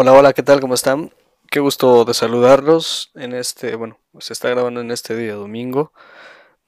Hola, 0.00 0.12
hola, 0.12 0.32
¿qué 0.32 0.44
tal? 0.44 0.60
¿Cómo 0.60 0.74
están? 0.74 1.12
Qué 1.50 1.58
gusto 1.58 2.04
de 2.04 2.14
saludarlos 2.14 3.10
en 3.16 3.32
este, 3.32 3.74
bueno, 3.74 3.98
se 4.20 4.32
está 4.32 4.48
grabando 4.48 4.80
en 4.80 4.92
este 4.92 5.16
día 5.16 5.34
domingo, 5.34 5.92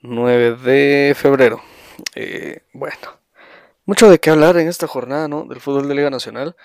9 0.00 0.56
de 0.56 1.14
febrero. 1.14 1.62
Eh, 2.16 2.64
bueno, 2.72 3.20
mucho 3.84 4.10
de 4.10 4.18
qué 4.18 4.30
hablar 4.30 4.56
en 4.56 4.66
esta 4.66 4.88
jornada, 4.88 5.28
¿no? 5.28 5.44
Del 5.44 5.60
fútbol 5.60 5.86
de 5.86 5.94
Liga 5.94 6.10
Nacional, 6.10 6.56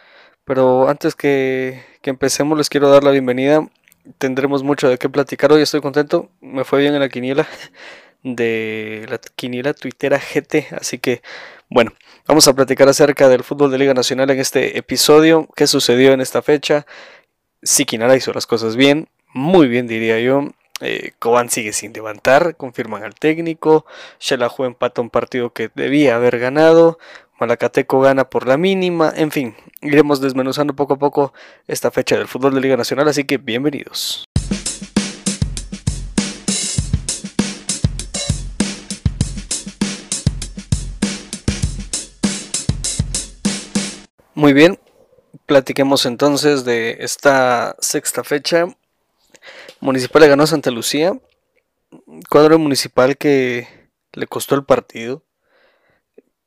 pero 0.44 0.90
antes 0.90 1.14
que, 1.14 1.84
que 2.02 2.10
empecemos 2.10 2.58
les 2.58 2.70
quiero 2.70 2.90
dar 2.90 3.04
la 3.04 3.12
bienvenida. 3.12 3.70
Tendremos 4.18 4.63
mucho 4.63 4.90
de 4.90 4.97
qué 4.97 5.08
platicar 5.08 5.52
hoy, 5.52 5.62
estoy 5.62 5.82
contento, 5.82 6.32
me 6.42 6.63
fue 6.63 6.79
bien 6.79 6.96
en 6.96 7.02
la 7.02 7.10
quiniela 7.10 7.47
de 8.24 9.06
la 9.08 9.20
quiniela 9.20 9.76
tuitera 9.76 10.18
GT, 10.18 10.70
así 10.72 10.97
que 10.97 11.22
bueno, 11.70 11.92
vamos 12.28 12.47
a 12.47 12.54
platicar 12.54 12.88
acerca 12.88 13.28
del 13.28 13.44
fútbol 13.44 13.72
de 13.72 13.78
Liga 13.78 13.94
Nacional 13.94 14.29
en 14.29 14.40
este 14.40 14.78
episodio, 14.78 15.48
qué 15.56 15.68
sucedió 15.68 16.12
en 16.13 16.22
esta 16.22 16.41
fecha, 16.41 16.86
si 17.63 17.86
Quinara 17.86 18.16
hizo 18.16 18.31
las 18.34 18.48
cosas 18.48 18.76
bien, 18.76 19.08
muy 19.34 19.67
bien 19.67 19.88
diría 19.88 20.20
yo, 20.20 20.49
eh, 20.81 21.13
Cobán 21.20 21.49
sigue 21.49 21.73
sin 21.73 21.94
levantar, 21.94 22.55
confirman 22.55 23.03
al 23.03 23.16
técnico, 23.16 23.86
Xelajú 24.20 24.66
empata 24.66 25.02
un 25.02 25.09
partido 25.09 25.53
que 25.53 25.72
debía 25.73 26.16
haber 26.16 26.38
ganado, 26.38 26.99
Malacateco 27.39 28.00
gana 28.00 28.30
por 28.30 28.47
la 28.47 28.58
mínima, 28.58 29.11
en 29.16 29.31
fin, 29.31 29.55
iremos 29.81 30.22
desmenuzando 30.22 30.75
poco 30.75 30.94
a 30.94 30.97
poco 30.97 31.34
esta 31.67 31.91
fecha 31.91 32.17
del 32.17 32.27
fútbol 32.27 32.53
de 32.53 32.61
Liga 32.61 32.77
Nacional, 32.77 33.08
así 33.08 33.23
que 33.23 33.38
bienvenidos. 33.38 34.25
Muy 44.38 44.52
bien, 44.52 44.77
platiquemos 45.45 46.05
entonces 46.05 46.66
de 46.66 46.98
esta 46.99 47.77
sexta 47.80 48.21
fecha. 48.25 48.67
Municipal 49.80 50.23
le 50.23 50.27
ganó 50.27 50.44
a 50.44 50.47
Santa 50.47 50.72
Lucía, 50.72 51.17
cuadro 52.30 52.59
municipal 52.59 53.16
que 53.16 53.69
le 54.11 54.28
costó 54.28 54.56
el 54.56 54.66
partido. 54.66 55.23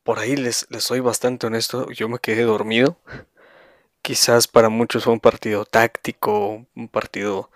Por 0.02 0.18
ahí 0.18 0.36
les, 0.36 0.66
les 0.68 0.84
soy 0.84 1.00
bastante 1.00 1.46
honesto, 1.46 1.90
yo 1.90 2.10
me 2.10 2.18
quedé 2.18 2.42
dormido. 2.42 2.98
Quizás 4.02 4.48
para 4.48 4.68
muchos 4.68 5.04
fue 5.04 5.14
un 5.14 5.20
partido 5.20 5.64
táctico, 5.64 6.66
un 6.76 6.88
partido 6.88 7.50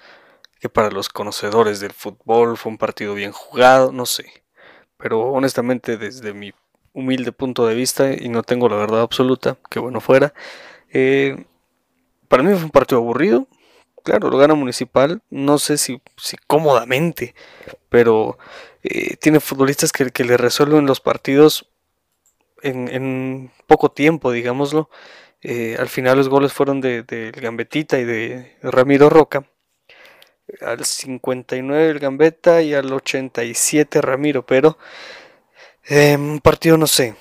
que 0.61 0.71
para 0.71 0.91
los 0.91 1.11
conocedores 1.11 1.79
del 1.81 1.93
fútbol 1.93 2.57
fue 2.57 2.73
un 2.73 2.79
partido 2.79 3.13
bien 3.13 3.33
jugado, 3.33 3.93
no 3.93 4.07
sé. 4.07 4.45
Pero 4.97 5.21
honestamente 5.31 5.99
desde 5.99 6.33
mi 6.33 6.55
humilde 6.93 7.33
punto 7.33 7.67
de 7.67 7.75
vista 7.75 8.13
y 8.13 8.29
no 8.29 8.43
tengo 8.43 8.69
la 8.69 8.77
verdad 8.77 9.03
absoluta, 9.03 9.57
que 9.71 9.79
bueno 9.81 10.01
fuera. 10.01 10.35
Eh, 10.93 11.45
para 12.29 12.43
mí 12.43 12.53
fue 12.55 12.65
un 12.65 12.71
partido 12.71 13.01
aburrido. 13.01 13.49
Claro, 14.05 14.31
lo 14.31 14.39
gana 14.39 14.55
Municipal, 14.55 15.23
no 15.31 15.59
sé 15.59 15.79
si, 15.79 16.03
si 16.17 16.37
cómodamente, 16.49 17.35
pero 17.89 18.37
eh, 18.83 19.17
tiene 19.17 19.39
futbolistas 19.39 19.93
que, 19.93 20.11
que, 20.11 20.25
le 20.25 20.37
resuelven 20.37 20.87
los 20.87 21.01
partidos 21.01 21.71
en, 22.63 23.51
poco 23.67 23.91
tiempo, 23.91 24.33
digámoslo. 24.33 24.91
Eh, 25.41 25.77
al 25.79 25.89
final 25.89 26.19
los 26.19 26.29
goles 26.29 26.53
fueron 26.53 26.81
de, 26.81 27.03
de 27.05 27.31
Gambetita 27.33 27.99
y 28.01 28.05
de 28.05 28.57
Ramiro 28.63 29.09
Roca. 29.09 29.45
Al 30.61 30.85
59 30.85 31.91
el 31.91 31.99
Gambetta 32.01 32.63
y 32.63 32.75
al 32.75 32.93
87 32.93 34.01
Ramiro, 34.03 34.45
pero 34.45 34.77
eh, 35.85 36.17
un 36.17 36.41
partido, 36.41 36.77
no 36.77 36.87
sé. 36.87 37.17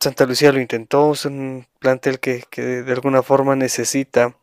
Santa 0.00 0.26
Lucía 0.26 0.52
lo 0.52 0.60
intentó, 0.60 1.12
es 1.12 1.24
un 1.24 1.66
plantel 1.78 2.20
que, 2.20 2.44
que 2.50 2.62
de 2.62 2.92
alguna 2.92 3.22
forma 3.22 3.56
necesita 3.56 4.36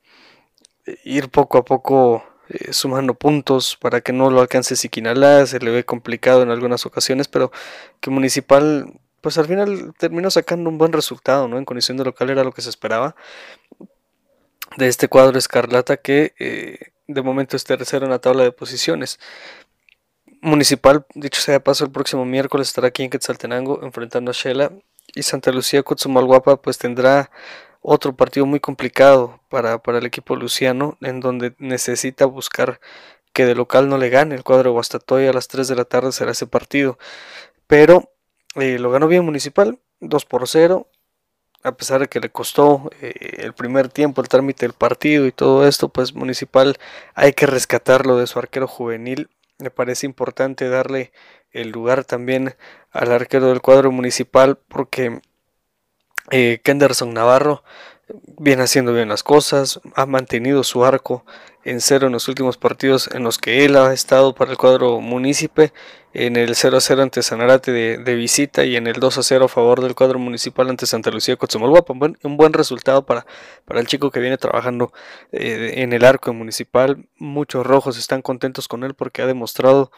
ir 1.03 1.29
poco 1.29 1.57
a 1.57 1.65
poco 1.65 2.23
eh, 2.49 2.73
sumando 2.73 3.13
puntos 3.13 3.77
para 3.79 4.01
que 4.01 4.13
no 4.13 4.29
lo 4.29 4.41
alcance 4.41 4.75
Siquinalá, 4.75 5.45
se 5.45 5.59
le 5.59 5.71
ve 5.71 5.85
complicado 5.85 6.43
en 6.43 6.49
algunas 6.49 6.85
ocasiones, 6.85 7.27
pero 7.27 7.51
que 7.99 8.09
Municipal, 8.09 8.99
pues 9.21 9.37
al 9.37 9.45
final 9.45 9.93
terminó 9.97 10.31
sacando 10.31 10.69
un 10.69 10.77
buen 10.77 10.91
resultado, 10.91 11.47
¿no? 11.47 11.57
En 11.57 11.65
condición 11.65 11.97
de 11.97 12.05
local 12.05 12.29
era 12.29 12.43
lo 12.43 12.51
que 12.51 12.61
se 12.61 12.69
esperaba 12.69 13.15
de 14.77 14.87
este 14.87 15.07
cuadro 15.07 15.37
escarlata 15.37 15.97
que 15.97 16.33
eh, 16.39 16.79
de 17.07 17.21
momento 17.21 17.55
es 17.55 17.63
tercero 17.63 18.05
en 18.05 18.11
la 18.11 18.19
tabla 18.19 18.43
de 18.43 18.51
posiciones. 18.51 19.19
Municipal, 20.43 21.05
dicho 21.13 21.39
sea 21.39 21.53
de 21.53 21.59
paso, 21.59 21.85
el 21.85 21.91
próximo 21.91 22.25
miércoles 22.25 22.67
estará 22.67 22.87
aquí 22.87 23.03
en 23.03 23.11
Quetzaltenango 23.11 23.81
enfrentando 23.83 24.31
a 24.31 24.33
Shela 24.33 24.71
y 25.13 25.21
Santa 25.21 25.51
Lucía 25.51 25.83
Cotzumalguapa 25.83 26.59
pues 26.59 26.79
tendrá 26.79 27.29
otro 27.81 28.15
partido 28.15 28.47
muy 28.47 28.59
complicado 28.59 29.39
para, 29.49 29.83
para, 29.83 29.99
el 29.99 30.05
equipo 30.07 30.35
luciano 30.35 30.97
en 31.01 31.19
donde 31.19 31.53
necesita 31.59 32.25
buscar 32.25 32.79
que 33.33 33.45
de 33.45 33.53
local 33.53 33.87
no 33.87 33.99
le 33.99 34.09
gane 34.09 34.33
el 34.33 34.43
cuadro 34.43 34.69
de 34.69 34.73
Guastatoya 34.73 35.29
a 35.29 35.33
las 35.33 35.47
3 35.47 35.67
de 35.67 35.75
la 35.75 35.85
tarde 35.85 36.11
será 36.11 36.31
ese 36.31 36.47
partido. 36.47 36.97
Pero 37.67 38.11
eh, 38.55 38.79
lo 38.79 38.89
ganó 38.89 39.07
bien 39.07 39.23
Municipal 39.23 39.77
2 39.99 40.25
por 40.25 40.47
0 40.47 40.87
a 41.63 41.73
pesar 41.73 42.01
de 42.01 42.07
que 42.07 42.19
le 42.19 42.31
costó 42.31 42.89
eh, 42.99 43.13
el 43.37 43.53
primer 43.53 43.89
tiempo 43.89 44.21
el 44.21 44.27
trámite 44.27 44.65
del 44.65 44.73
partido 44.73 45.27
y 45.27 45.31
todo 45.31 45.67
esto 45.67 45.89
pues 45.89 46.15
Municipal 46.15 46.77
hay 47.13 47.33
que 47.33 47.45
rescatarlo 47.45 48.17
de 48.17 48.25
su 48.25 48.39
arquero 48.39 48.67
juvenil 48.67 49.29
me 49.61 49.71
parece 49.71 50.05
importante 50.05 50.69
darle 50.69 51.11
el 51.51 51.69
lugar 51.69 52.05
también 52.05 52.55
al 52.91 53.11
arquero 53.11 53.47
del 53.49 53.61
cuadro 53.61 53.91
municipal 53.91 54.59
porque 54.67 55.21
eh, 56.31 56.59
Kenderson 56.63 57.13
Navarro 57.13 57.63
viene 58.37 58.63
haciendo 58.63 58.93
bien 58.93 59.09
las 59.09 59.23
cosas, 59.23 59.79
ha 59.95 60.05
mantenido 60.05 60.63
su 60.63 60.85
arco 60.85 61.25
en 61.63 61.81
cero 61.81 62.07
en 62.07 62.13
los 62.13 62.27
últimos 62.27 62.57
partidos 62.57 63.09
en 63.13 63.23
los 63.23 63.37
que 63.37 63.65
él 63.65 63.75
ha 63.75 63.93
estado 63.93 64.33
para 64.33 64.51
el 64.51 64.57
cuadro 64.57 64.99
municipal, 64.99 65.71
en 66.13 66.35
el 66.35 66.55
0 66.55 66.77
a 66.77 66.81
0 66.81 67.03
ante 67.03 67.23
Sanarate 67.23 67.71
de, 67.71 68.15
visita 68.15 68.65
y 68.65 68.75
en 68.75 68.87
el 68.87 68.95
2 68.95 69.19
a 69.19 69.23
0 69.23 69.45
a 69.45 69.47
favor 69.47 69.81
del 69.81 69.95
cuadro 69.95 70.19
municipal 70.19 70.69
ante 70.69 70.85
Santa 70.85 71.09
Lucía 71.09 71.37
buen, 71.95 72.17
un 72.23 72.37
buen 72.37 72.53
resultado 72.53 73.05
para, 73.05 73.25
para 73.65 73.79
el 73.79 73.87
chico 73.87 74.11
que 74.11 74.19
viene 74.19 74.37
trabajando 74.37 74.91
eh, 75.31 75.75
en 75.77 75.93
el 75.93 76.03
arco 76.03 76.33
municipal. 76.33 77.05
Muchos 77.17 77.65
rojos 77.65 77.97
están 77.97 78.21
contentos 78.21 78.67
con 78.67 78.83
él 78.83 78.93
porque 78.93 79.21
ha 79.21 79.25
demostrado 79.25 79.91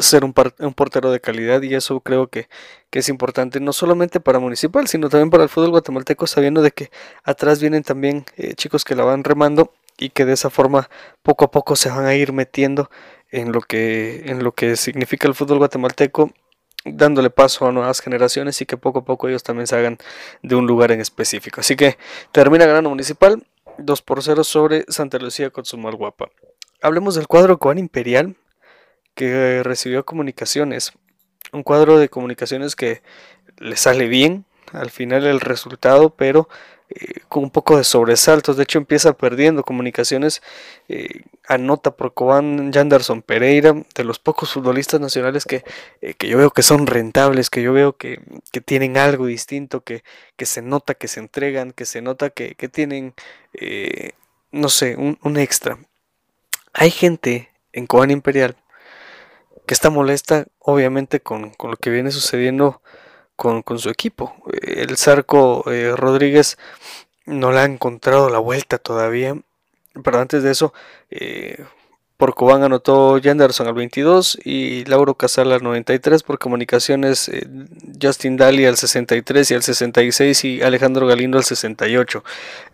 ser 0.00 0.24
un, 0.24 0.34
un, 0.58 0.74
portero 0.74 1.10
de 1.10 1.20
calidad 1.20 1.62
y 1.62 1.74
eso 1.74 2.00
creo 2.00 2.28
que, 2.28 2.48
que, 2.90 2.98
es 2.98 3.08
importante 3.08 3.60
no 3.60 3.72
solamente 3.72 4.20
para 4.20 4.38
Municipal, 4.38 4.86
sino 4.88 5.08
también 5.08 5.30
para 5.30 5.42
el 5.44 5.48
fútbol 5.48 5.70
guatemalteco, 5.70 6.26
sabiendo 6.26 6.62
de 6.62 6.70
que 6.72 6.90
atrás 7.24 7.60
vienen 7.60 7.82
también 7.82 8.24
eh, 8.36 8.54
chicos 8.54 8.84
que 8.84 8.94
la 8.94 9.04
van 9.04 9.24
remando 9.24 9.72
y 9.98 10.10
que 10.10 10.24
de 10.24 10.32
esa 10.32 10.50
forma 10.50 10.88
poco 11.22 11.44
a 11.44 11.50
poco 11.50 11.76
se 11.76 11.90
van 11.90 12.06
a 12.06 12.14
ir 12.14 12.32
metiendo 12.32 12.90
en 13.30 13.52
lo 13.52 13.60
que, 13.60 14.22
en 14.26 14.42
lo 14.42 14.52
que 14.52 14.76
significa 14.76 15.28
el 15.28 15.34
fútbol 15.34 15.58
guatemalteco, 15.58 16.32
dándole 16.84 17.30
paso 17.30 17.66
a 17.66 17.72
nuevas 17.72 18.00
generaciones 18.00 18.60
y 18.60 18.66
que 18.66 18.76
poco 18.76 19.00
a 19.00 19.04
poco 19.04 19.28
ellos 19.28 19.42
también 19.42 19.66
se 19.66 19.76
hagan 19.76 19.98
de 20.42 20.54
un 20.54 20.66
lugar 20.66 20.92
en 20.92 21.00
específico. 21.00 21.60
Así 21.60 21.76
que 21.76 21.98
termina 22.32 22.66
ganando 22.66 22.90
Municipal 22.90 23.46
2 23.78 24.02
por 24.02 24.22
0 24.22 24.44
sobre 24.44 24.84
Santa 24.88 25.18
Lucía 25.18 25.50
con 25.50 25.64
su 25.64 25.76
Guapa. 25.76 26.30
Hablemos 26.82 27.14
del 27.14 27.26
cuadro 27.26 27.58
Coan 27.58 27.78
Imperial, 27.78 28.36
que 29.14 29.62
recibió 29.62 30.04
comunicaciones. 30.04 30.92
Un 31.52 31.62
cuadro 31.62 31.98
de 31.98 32.08
comunicaciones 32.08 32.76
que 32.76 33.02
le 33.58 33.76
sale 33.76 34.08
bien 34.08 34.44
al 34.72 34.90
final 34.90 35.26
el 35.26 35.40
resultado, 35.40 36.10
pero 36.10 36.48
eh, 36.92 37.20
con 37.28 37.44
un 37.44 37.50
poco 37.50 37.76
de 37.76 37.84
sobresaltos. 37.84 38.56
De 38.56 38.64
hecho, 38.64 38.78
empieza 38.78 39.12
perdiendo 39.12 39.62
comunicaciones. 39.62 40.42
Eh, 40.88 41.22
anota 41.46 41.92
por 41.96 42.14
Cobán 42.14 42.72
Janderson 42.72 43.22
Pereira, 43.22 43.74
de 43.94 44.04
los 44.04 44.18
pocos 44.18 44.52
futbolistas 44.52 45.00
nacionales 45.00 45.44
que, 45.44 45.64
eh, 46.00 46.14
que 46.14 46.28
yo 46.28 46.38
veo 46.38 46.50
que 46.50 46.62
son 46.62 46.86
rentables, 46.86 47.48
que 47.48 47.62
yo 47.62 47.72
veo 47.72 47.96
que, 47.96 48.20
que 48.52 48.60
tienen 48.60 48.96
algo 48.96 49.26
distinto, 49.26 49.82
que, 49.82 50.02
que, 50.36 50.46
se 50.46 50.62
nota 50.62 50.94
que 50.94 51.06
se 51.06 51.20
entregan, 51.20 51.72
que 51.72 51.86
se 51.86 52.02
nota 52.02 52.30
que, 52.30 52.54
tienen, 52.68 53.14
no 54.50 54.68
sé, 54.68 54.96
un, 54.96 55.18
un 55.22 55.36
extra. 55.36 55.78
Hay 56.72 56.90
gente 56.90 57.50
en 57.72 57.86
Cobán 57.86 58.10
Imperial 58.10 58.56
que 59.70 59.74
está 59.74 59.88
molesta 59.88 60.46
obviamente 60.58 61.20
con, 61.20 61.52
lo 61.62 61.76
que 61.76 61.90
viene 61.90 62.10
sucediendo 62.10 62.82
con, 63.36 63.62
su 63.78 63.88
equipo. 63.88 64.34
El 64.62 64.96
Zarco 64.96 65.64
eh, 65.70 65.94
Rodríguez 65.96 66.58
no 67.24 67.52
le 67.52 67.60
ha 67.60 67.64
encontrado 67.64 68.28
la 68.30 68.38
vuelta 68.38 68.78
todavía, 68.78 69.36
pero 70.02 70.18
antes 70.18 70.42
de 70.42 70.50
eso, 70.50 70.74
eh, 71.10 71.64
por 72.16 72.34
Cobán 72.34 72.64
anotó 72.64 73.18
Janderson 73.22 73.66
al 73.66 73.74
22 73.74 74.40
y 74.44 74.84
Lauro 74.84 75.14
Casal 75.14 75.52
al 75.52 75.62
93, 75.62 76.22
por 76.24 76.38
comunicaciones 76.38 77.28
eh, 77.28 77.46
Justin 78.02 78.36
Daly 78.36 78.66
al 78.66 78.76
63 78.76 79.52
y 79.52 79.54
al 79.54 79.62
66 79.62 80.44
y 80.44 80.62
Alejandro 80.62 81.06
Galindo 81.06 81.38
al 81.38 81.44
68. 81.44 82.24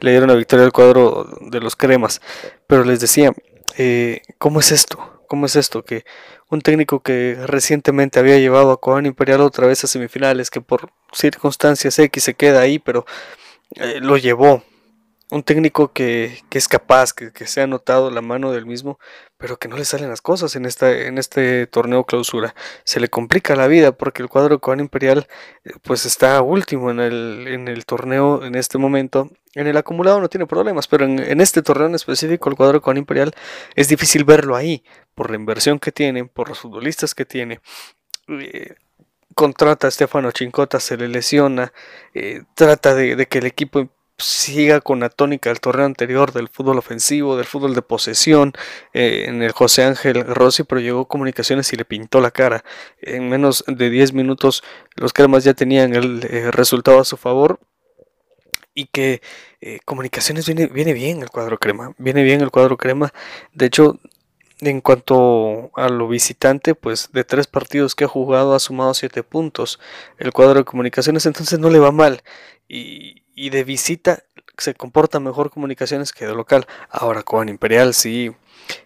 Le 0.01 0.11
dieron 0.11 0.31
la 0.31 0.35
victoria 0.35 0.65
al 0.65 0.73
cuadro 0.73 1.29
de 1.43 1.61
los 1.61 1.77
cremas. 1.77 2.21
Pero 2.67 2.85
les 2.85 3.01
decía, 3.01 3.33
¿cómo 4.39 4.61
es 4.61 4.73
esto? 4.73 5.16
¿Cómo 5.27 5.47
es 5.47 5.57
esto? 5.57 5.85
Que 5.85 6.05
un 6.49 6.61
técnico 6.61 7.01
que 7.01 7.37
recientemente 7.47 8.19
había 8.19 8.39
llevado 8.39 8.73
a 8.73 8.81
Cobán 8.81 9.07
Imperial 9.07 9.41
otra 9.41 9.67
vez 9.67 9.85
a 9.85 9.87
semifinales, 9.87 10.51
que 10.51 10.61
por 10.61 10.91
circunstancias 11.13 11.99
X 11.99 12.23
se 12.23 12.35
queda 12.35 12.61
ahí, 12.61 12.79
pero 12.79 13.05
eh, 13.77 14.01
lo 14.01 14.17
llevó. 14.17 14.63
Un 15.31 15.43
técnico 15.43 15.93
que, 15.93 16.39
es 16.51 16.69
capaz, 16.69 17.13
que, 17.13 17.47
se 17.47 17.61
ha 17.61 17.67
notado 17.67 18.11
la 18.11 18.21
mano 18.23 18.53
del 18.53 18.65
mismo, 18.65 18.99
pero 19.37 19.59
que 19.59 19.69
no 19.69 19.77
le 19.77 19.85
salen 19.85 20.09
las 20.09 20.23
cosas 20.23 20.55
en, 20.55 20.67
esta, 20.67 20.91
en 20.93 21.19
este 21.19 21.67
torneo 21.67 22.05
clausura. 22.05 22.55
Se 22.85 23.01
le 23.01 23.09
complica 23.09 23.57
la 23.57 23.67
vida 23.67 23.93
porque 23.93 24.23
el 24.23 24.29
cuadro 24.29 24.61
Cobán 24.61 24.81
Imperial 24.81 25.27
eh, 25.65 25.73
pues 25.83 26.07
está 26.07 26.41
último 26.43 26.91
en 26.91 27.01
el, 27.01 27.47
en 27.49 27.69
el 27.69 27.85
torneo 27.87 28.45
en 28.45 28.55
este 28.55 28.79
momento. 28.79 29.31
En 29.55 29.67
el 29.67 29.77
acumulado 29.77 30.21
no 30.21 30.29
tiene 30.29 30.47
problemas, 30.47 30.87
pero 30.87 31.05
en, 31.07 31.41
este 31.41 31.63
torneo 31.63 31.89
en 31.89 31.95
específico 31.95 32.49
el 32.49 32.57
cuadro 32.57 32.81
Cobán 32.81 32.99
Imperial 32.99 33.35
es 33.75 33.89
difícil 33.89 34.25
verlo 34.25 34.55
ahí 34.55 34.85
por 35.15 35.31
la 35.31 35.37
inversión 35.37 35.79
que 35.81 35.93
tiene, 35.93 36.27
por 36.27 36.49
los 36.49 36.61
futbolistas 36.61 37.15
que 37.15 37.25
tiene. 37.25 37.61
Eh, 38.29 38.75
contrata 39.35 39.89
a 39.89 39.91
Stefano 39.91 40.31
Chincota, 40.31 40.81
se 40.81 40.97
le 40.97 41.09
lesiona, 41.09 41.73
eh, 42.15 42.43
trata 42.55 42.95
de, 42.95 43.17
de, 43.17 43.27
que 43.27 43.39
el 43.39 43.47
equipo 43.47 43.91
siga 44.19 44.81
con 44.81 45.01
la 45.01 45.11
tónica 45.11 45.51
del 45.51 45.61
torneo 45.61 45.87
anterior 45.87 46.33
del 46.33 46.49
fútbol 46.49 46.79
ofensivo, 46.79 47.37
del 47.37 47.47
fútbol 47.47 47.75
de 47.75 47.83
posesión, 47.83 48.53
eh, 48.93 49.25
en 49.29 49.43
el 49.43 49.53
José 49.53 49.85
Ángel 49.85 50.25
Rossi, 50.25 50.65
pero 50.65 50.81
llegó 50.81 51.07
comunicaciones 51.07 51.73
y 51.73 51.77
le 51.77 51.85
pintó 51.85 52.21
la 52.21 52.31
cara. 52.31 52.65
En 53.01 53.29
menos 53.29 53.65
de 53.67 53.91
10 53.91 54.13
minutos 54.15 54.63
los 54.95 55.13
cremas 55.13 55.45
ya 55.45 55.55
tenían 55.55 55.95
el 55.95 56.25
eh, 56.25 56.51
resultado 56.51 57.01
a 57.01 57.05
su 57.05 57.17
favor 57.17 57.61
y 58.75 58.87
que 58.87 59.23
eh, 59.61 59.81
comunicaciones 59.85 60.47
viene, 60.47 60.67
viene 60.67 60.93
bien 60.93 61.23
el 61.23 61.31
cuadro 61.31 61.59
crema, 61.59 61.95
viene 61.99 62.23
bien 62.23 62.41
el 62.41 62.51
cuadro 62.51 62.77
crema. 62.77 63.13
De 63.53 63.67
hecho, 63.67 63.99
en 64.61 64.81
cuanto 64.81 65.71
a 65.75 65.89
lo 65.89 66.09
visitante, 66.09 66.75
pues 66.75 67.11
de 67.13 67.25
tres 67.25 67.47
partidos 67.47 67.95
que 67.95 68.05
ha 68.05 68.09
jugado 68.09 68.55
ha 68.55 68.59
sumado 68.59 68.95
siete 68.95 69.23
puntos. 69.23 69.79
El 70.19 70.33
cuadro 70.33 70.61
de 70.61 70.65
comunicaciones 70.65 71.27
entonces 71.27 71.59
no 71.59 71.71
le 71.71 71.79
va 71.79 71.93
mal. 71.93 72.23
Y, 72.69 73.26
y 73.37 73.51
de 73.51 73.63
visita 73.63 74.25
se 74.59 74.75
comporta 74.75 75.21
mejor 75.21 75.51
comunicaciones 75.51 76.13
que 76.13 76.27
de 76.27 76.35
local. 76.35 76.67
Ahora 76.91 77.23
con 77.23 77.49
Imperial 77.49 77.95
sí, 77.95 78.35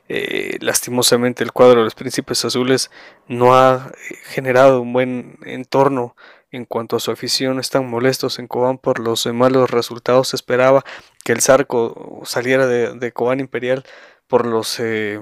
eh, 0.08 0.58
lastimosamente 0.61 1.44
el 1.44 1.52
cuadro 1.52 1.79
de 1.79 1.85
los 1.85 1.94
Príncipes 1.94 2.44
Azules 2.44 2.91
no 3.29 3.55
ha 3.55 3.93
eh, 4.11 4.14
generado 4.25 4.82
un 4.82 4.93
buen 4.93 5.38
entorno 5.47 6.17
en 6.50 6.64
cuanto 6.64 6.97
a 6.97 7.00
su 7.00 7.12
afición. 7.12 7.61
Están 7.61 7.88
molestos 7.88 8.41
en 8.41 8.49
Cobán 8.49 8.79
por 8.79 8.99
los 8.99 9.25
malos 9.26 9.70
resultados. 9.70 10.29
Se 10.29 10.37
esperaba 10.37 10.85
que 11.25 11.32
el 11.32 11.41
Zarco 11.41 12.20
saliera 12.25 12.67
de, 12.67 12.94
de 12.94 13.12
Cobán 13.12 13.38
Imperial 13.38 13.85
por 14.26 14.47
los 14.47 14.81
eh, 14.81 15.20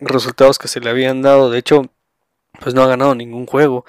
resultados 0.00 0.58
que 0.58 0.68
se 0.68 0.80
le 0.80 0.88
habían 0.88 1.20
dado. 1.20 1.50
De 1.50 1.58
hecho, 1.58 1.90
pues 2.60 2.74
no 2.74 2.82
ha 2.82 2.86
ganado 2.86 3.14
ningún 3.14 3.44
juego 3.46 3.84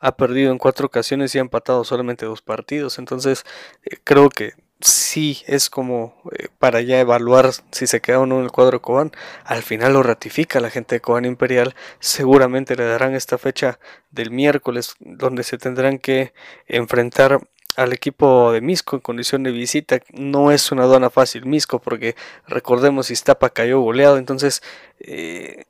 ha 0.00 0.16
perdido 0.16 0.52
en 0.52 0.58
cuatro 0.58 0.86
ocasiones 0.86 1.34
y 1.34 1.38
ha 1.38 1.40
empatado 1.40 1.84
solamente 1.84 2.26
dos 2.26 2.42
partidos. 2.42 2.98
Entonces 2.98 3.44
eh, 3.84 3.96
creo 4.04 4.30
que 4.30 4.54
sí 4.80 5.42
es 5.46 5.70
como 5.70 6.14
eh, 6.38 6.48
para 6.58 6.80
ya 6.80 7.00
evaluar 7.00 7.50
si 7.72 7.86
se 7.86 8.00
queda 8.00 8.20
o 8.20 8.26
no 8.26 8.38
en 8.38 8.44
el 8.44 8.52
cuadro 8.52 8.78
de 8.78 8.82
Cobán. 8.82 9.12
Al 9.44 9.62
final 9.62 9.94
lo 9.94 10.02
ratifica 10.02 10.60
la 10.60 10.70
gente 10.70 10.96
de 10.96 11.00
Cobán 11.00 11.24
Imperial. 11.24 11.74
Seguramente 12.00 12.76
le 12.76 12.84
darán 12.84 13.14
esta 13.14 13.38
fecha 13.38 13.78
del 14.10 14.30
miércoles 14.30 14.94
donde 15.00 15.42
se 15.42 15.58
tendrán 15.58 15.98
que 15.98 16.32
enfrentar 16.66 17.40
al 17.76 17.92
equipo 17.92 18.52
de 18.52 18.60
Misco 18.60 18.96
en 18.96 19.02
condición 19.02 19.42
de 19.44 19.52
visita. 19.52 20.00
No 20.12 20.50
es 20.50 20.72
una 20.72 20.82
aduana 20.84 21.10
fácil 21.10 21.46
Misco 21.46 21.80
porque 21.80 22.16
recordemos 22.46 23.10
Iztapa 23.10 23.50
cayó 23.50 23.80
goleado. 23.80 24.18
Entonces 24.18 24.62
eh, 25.00 25.64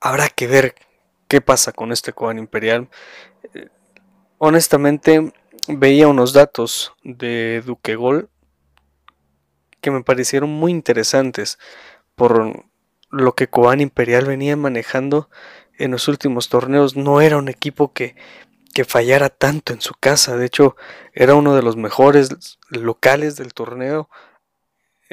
habrá 0.00 0.28
que 0.28 0.46
ver 0.46 0.74
qué 1.28 1.40
pasa 1.40 1.72
con 1.72 1.92
este 1.92 2.12
Cobán 2.12 2.38
Imperial. 2.38 2.88
Eh, 3.54 3.68
honestamente, 4.38 5.32
veía 5.68 6.08
unos 6.08 6.32
datos 6.32 6.94
de 7.02 7.62
Duque 7.64 7.96
Gol 7.96 8.28
que 9.80 9.90
me 9.90 10.02
parecieron 10.02 10.50
muy 10.50 10.72
interesantes 10.72 11.58
por 12.14 12.64
lo 13.10 13.34
que 13.34 13.48
Cobán 13.48 13.80
Imperial 13.80 14.24
venía 14.24 14.56
manejando 14.56 15.28
en 15.78 15.90
los 15.90 16.08
últimos 16.08 16.48
torneos. 16.48 16.96
No 16.96 17.20
era 17.20 17.36
un 17.36 17.48
equipo 17.48 17.92
que, 17.92 18.16
que 18.72 18.84
fallara 18.84 19.28
tanto 19.28 19.72
en 19.72 19.80
su 19.80 19.94
casa. 19.94 20.36
De 20.36 20.46
hecho, 20.46 20.76
era 21.12 21.34
uno 21.34 21.54
de 21.54 21.62
los 21.62 21.76
mejores 21.76 22.58
locales 22.70 23.36
del 23.36 23.52
torneo 23.52 24.08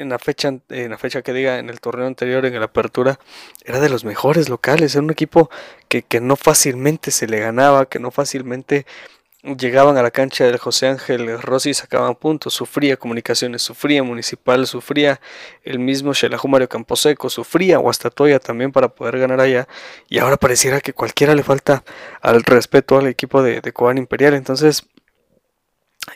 en 0.02 0.10
la 0.10 0.18
fecha, 0.18 0.48
en 0.68 0.90
la 0.90 0.98
fecha 0.98 1.22
que 1.22 1.32
diga 1.32 1.58
en 1.58 1.70
el 1.70 1.80
torneo 1.80 2.06
anterior, 2.06 2.44
en 2.44 2.58
la 2.58 2.66
apertura, 2.66 3.18
era 3.64 3.80
de 3.80 3.88
los 3.88 4.04
mejores 4.04 4.48
locales, 4.48 4.94
era 4.94 5.02
un 5.02 5.10
equipo 5.10 5.50
que, 5.88 6.02
que 6.02 6.20
no 6.20 6.36
fácilmente 6.36 7.10
se 7.10 7.26
le 7.26 7.40
ganaba, 7.40 7.86
que 7.86 7.98
no 7.98 8.10
fácilmente 8.10 8.86
llegaban 9.42 9.96
a 9.96 10.02
la 10.02 10.12
cancha 10.12 10.44
del 10.44 10.56
José 10.58 10.86
Ángel 10.86 11.40
Rossi 11.42 11.70
y 11.70 11.74
sacaban 11.74 12.14
puntos, 12.14 12.54
sufría 12.54 12.96
comunicaciones, 12.96 13.62
sufría 13.62 14.02
municipal, 14.04 14.66
sufría 14.68 15.20
el 15.64 15.80
mismo 15.80 16.14
Xelajú 16.14 16.46
Mario 16.46 16.68
Camposeco, 16.68 17.28
sufría 17.28 17.78
Guastatoya 17.78 18.38
también 18.38 18.70
para 18.70 18.88
poder 18.88 19.18
ganar 19.18 19.40
allá, 19.40 19.66
y 20.08 20.18
ahora 20.18 20.36
pareciera 20.36 20.80
que 20.80 20.92
cualquiera 20.92 21.34
le 21.34 21.42
falta 21.42 21.82
al 22.20 22.44
respeto 22.44 22.98
al 22.98 23.08
equipo 23.08 23.42
de, 23.42 23.60
de 23.60 23.72
Cobán 23.72 23.98
Imperial, 23.98 24.34
entonces 24.34 24.84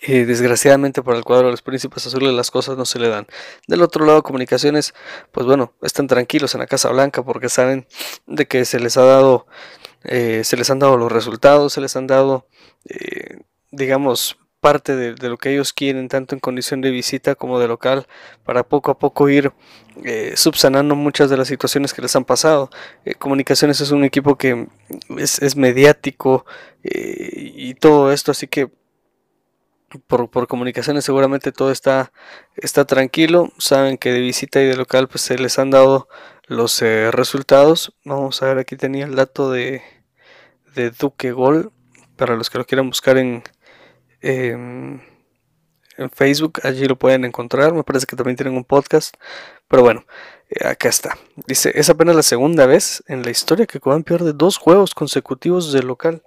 eh, 0.02 0.24
desgraciadamente 0.24 1.00
para 1.02 1.16
el 1.16 1.22
cuadro 1.22 1.46
de 1.46 1.52
los 1.52 1.62
príncipes 1.62 2.04
azules 2.06 2.34
las 2.34 2.50
cosas 2.50 2.76
no 2.76 2.84
se 2.84 2.98
le 2.98 3.08
dan. 3.08 3.26
Del 3.68 3.82
otro 3.82 4.04
lado, 4.04 4.22
comunicaciones, 4.22 4.94
pues 5.30 5.46
bueno, 5.46 5.74
están 5.80 6.08
tranquilos 6.08 6.54
en 6.54 6.60
la 6.60 6.66
Casa 6.66 6.88
Blanca 6.90 7.22
porque 7.22 7.48
saben 7.48 7.86
de 8.26 8.46
que 8.46 8.64
se 8.64 8.80
les 8.80 8.96
ha 8.96 9.04
dado, 9.04 9.46
eh, 10.02 10.42
se 10.44 10.56
les 10.56 10.70
han 10.70 10.80
dado 10.80 10.96
los 10.96 11.12
resultados, 11.12 11.72
se 11.72 11.80
les 11.80 11.94
han 11.94 12.08
dado, 12.08 12.48
eh, 12.88 13.38
digamos, 13.70 14.38
parte 14.60 14.96
de, 14.96 15.28
lo 15.28 15.38
que 15.38 15.52
ellos 15.52 15.72
quieren, 15.72 16.08
tanto 16.08 16.34
en 16.34 16.40
condición 16.40 16.80
de 16.80 16.90
visita 16.90 17.36
como 17.36 17.60
de 17.60 17.68
local, 17.68 18.08
para 18.44 18.64
poco 18.64 18.90
a 18.90 18.98
poco 18.98 19.28
ir 19.28 19.52
subsanando 20.34 20.96
muchas 20.96 21.30
de 21.30 21.36
las 21.36 21.46
situaciones 21.46 21.94
que 21.94 22.02
les 22.02 22.16
han 22.16 22.24
pasado. 22.24 22.70
Comunicaciones 23.18 23.80
es 23.80 23.92
un 23.92 24.04
equipo 24.04 24.36
que 24.36 24.66
es, 25.18 25.40
es 25.40 25.54
mediático 25.56 26.44
y 26.82 27.74
todo 27.74 28.10
esto, 28.12 28.32
así 28.32 28.48
que 28.48 28.70
por, 29.96 30.30
por, 30.30 30.46
comunicaciones 30.46 31.04
seguramente 31.04 31.52
todo 31.52 31.70
está, 31.70 32.12
está 32.56 32.84
tranquilo. 32.84 33.52
Saben 33.58 33.98
que 33.98 34.12
de 34.12 34.20
visita 34.20 34.60
y 34.60 34.66
de 34.66 34.76
local 34.76 35.08
pues 35.08 35.22
se 35.22 35.38
les 35.38 35.58
han 35.58 35.70
dado 35.70 36.08
los 36.46 36.80
eh, 36.82 37.10
resultados. 37.10 37.94
Vamos 38.04 38.42
a 38.42 38.46
ver, 38.46 38.58
aquí 38.58 38.76
tenía 38.76 39.06
el 39.06 39.16
dato 39.16 39.50
de, 39.50 39.82
de 40.74 40.90
Duque 40.90 41.32
Gol. 41.32 41.72
Para 42.16 42.36
los 42.36 42.48
que 42.48 42.58
lo 42.58 42.64
quieran 42.64 42.88
buscar 42.88 43.18
en, 43.18 43.42
en 44.22 45.02
Facebook, 46.10 46.60
allí 46.62 46.86
lo 46.86 46.96
pueden 46.96 47.24
encontrar. 47.24 47.74
Me 47.74 47.84
parece 47.84 48.06
que 48.06 48.16
también 48.16 48.36
tienen 48.36 48.56
un 48.56 48.64
podcast. 48.64 49.14
Pero 49.68 49.82
bueno, 49.82 50.04
eh, 50.48 50.66
acá 50.66 50.88
está. 50.88 51.18
Dice, 51.46 51.72
es 51.74 51.90
apenas 51.90 52.14
la 52.16 52.22
segunda 52.22 52.66
vez 52.66 53.02
en 53.08 53.22
la 53.22 53.30
historia 53.30 53.66
que 53.66 53.80
Cobán 53.80 54.04
pierde 54.04 54.32
dos 54.32 54.56
juegos 54.58 54.94
consecutivos 54.94 55.72
de 55.72 55.82
local. 55.82 56.22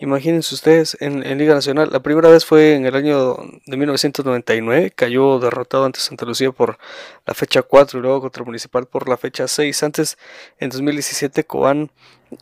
Imagínense 0.00 0.54
ustedes 0.54 0.96
en, 1.00 1.20
Liga 1.36 1.52
Nacional. 1.52 1.90
La 1.92 2.00
primera 2.00 2.30
vez 2.30 2.46
fue 2.46 2.74
en 2.74 2.86
el 2.86 2.96
año 2.96 3.36
de 3.66 3.76
1999. 3.76 4.92
Cayó 4.92 5.38
derrotado 5.38 5.84
ante 5.84 6.00
Santa 6.00 6.24
Lucía 6.24 6.52
por 6.52 6.78
la 7.26 7.34
fecha 7.34 7.60
4 7.60 7.98
y 7.98 8.02
luego 8.02 8.22
contra 8.22 8.42
Municipal 8.42 8.86
por 8.86 9.10
la 9.10 9.18
fecha 9.18 9.46
6. 9.46 9.82
Antes, 9.82 10.16
en 10.58 10.70
2017, 10.70 11.44
Cobán 11.44 11.90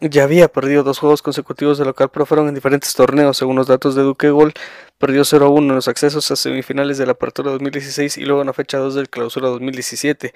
ya 0.00 0.22
había 0.22 0.46
perdido 0.46 0.84
dos 0.84 1.00
juegos 1.00 1.20
consecutivos 1.20 1.78
de 1.78 1.84
local, 1.84 2.10
pero 2.12 2.26
fueron 2.26 2.46
en 2.46 2.54
diferentes 2.54 2.94
torneos. 2.94 3.36
Según 3.36 3.56
los 3.56 3.66
datos 3.66 3.96
de 3.96 4.02
Duque 4.02 4.30
Gol, 4.30 4.54
perdió 4.98 5.22
0-1 5.22 5.58
en 5.58 5.74
los 5.76 5.88
accesos 5.88 6.30
a 6.30 6.36
semifinales 6.36 6.98
de 6.98 7.06
la 7.06 7.12
Apertura 7.12 7.52
2016 7.52 8.18
y 8.18 8.24
luego 8.24 8.40
en 8.42 8.48
la 8.48 8.52
fecha 8.52 8.78
2 8.78 8.96
del 8.96 9.08
Clausura 9.08 9.48
2017. 9.48 10.34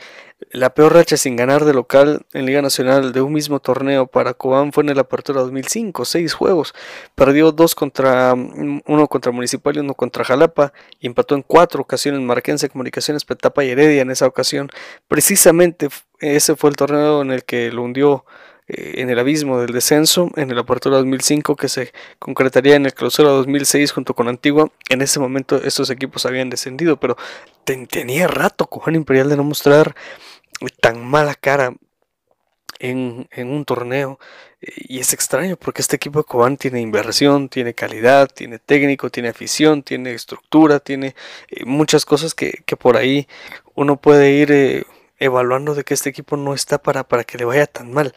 La 0.53 0.73
peor 0.73 0.95
racha 0.95 1.17
sin 1.17 1.35
ganar 1.35 1.65
de 1.65 1.75
local 1.75 2.25
en 2.33 2.47
Liga 2.47 2.63
Nacional 2.63 3.13
de 3.13 3.21
un 3.21 3.33
mismo 3.33 3.59
torneo 3.59 4.07
para 4.07 4.35
Cobán 4.35 4.73
fue 4.73 4.85
en 4.85 4.95
la 4.95 5.03
Apertura 5.03 5.43
2005, 5.43 6.05
seis 6.05 6.33
juegos. 6.33 6.75
Perdió 7.15 7.51
dos 7.51 7.75
contra 7.75 8.35
uno 8.35 9.09
contra 9.09 9.33
Municipal 9.33 9.77
y 9.77 9.81
uno 9.81 9.95
contra 9.95 10.25
Jalapa 10.25 10.73
y 11.01 11.09
empató 11.09 11.35
en 11.35 11.43
cuatro 11.43 11.83
ocasiones 11.83 12.21
Marquense, 12.21 12.69
Comunicaciones, 12.69 13.25
Petapa 13.25 13.65
y 13.65 13.71
Heredia 13.71 14.03
en 14.03 14.11
esa 14.11 14.27
ocasión. 14.27 14.71
Precisamente 15.09 15.89
ese 16.21 16.55
fue 16.55 16.71
el 16.71 16.77
torneo 16.77 17.23
en 17.23 17.33
el 17.33 17.45
que 17.45 17.73
lo 17.73 17.83
hundió 17.83 18.25
en 18.69 19.11
el 19.11 19.19
abismo 19.19 19.61
del 19.61 19.73
descenso 19.73 20.31
en 20.37 20.51
el 20.51 20.59
Apertura 20.59 20.97
2005 20.97 21.57
que 21.57 21.69
se 21.69 21.93
concretaría 22.19 22.77
en 22.77 22.87
el 22.87 22.95
Clausura 22.95 23.31
2006 23.31 23.93
junto 23.93 24.15
con 24.15 24.29
Antigua. 24.29 24.71
En 24.89 25.03
ese 25.03 25.21
momento 25.21 25.57
estos 25.63 25.91
equipos 25.91 26.27
habían 26.27 26.51
descendido, 26.51 26.99
pero 26.99 27.17
tenía 27.65 28.29
rato 28.29 28.69
Juan 28.71 28.95
Imperial 28.95 29.29
de 29.29 29.37
no 29.37 29.45
mostrar 29.45 29.95
tan 30.81 31.05
mala 31.05 31.35
cara 31.35 31.75
en, 32.79 33.29
un 33.37 33.65
torneo. 33.65 34.19
Y 34.61 35.01
es 35.01 35.13
extraño 35.13 35.57
porque 35.57 35.83
este 35.83 35.97
equipo 35.97 36.21
de 36.21 36.25
Cobán 36.25 36.57
tiene 36.57 36.81
inversión, 36.81 37.49
tiene 37.49 37.75
calidad, 37.75 38.29
tiene 38.33 38.59
técnico, 38.59 39.11
tiene 39.11 39.29
afición, 39.29 39.83
tiene 39.83 40.13
estructura, 40.13 40.79
tiene 40.79 41.15
eh, 41.49 41.65
muchas 41.65 42.05
cosas 42.05 42.35
que, 42.35 42.63
por 42.79 42.97
ahí 42.97 43.27
uno 43.75 44.01
puede 44.01 44.33
ir 44.33 44.53
eh, 44.53 44.85
evaluando 45.19 45.75
de 45.75 45.85
que 45.85 45.95
este 45.95 46.11
equipo 46.11 46.37
no 46.37 46.55
está 46.55 46.79
para, 46.79 47.05
para 47.05 47.25
que 47.25 47.39
le 47.39 47.45
vaya 47.45 47.67
tan 47.67 47.93
mal. 47.93 48.15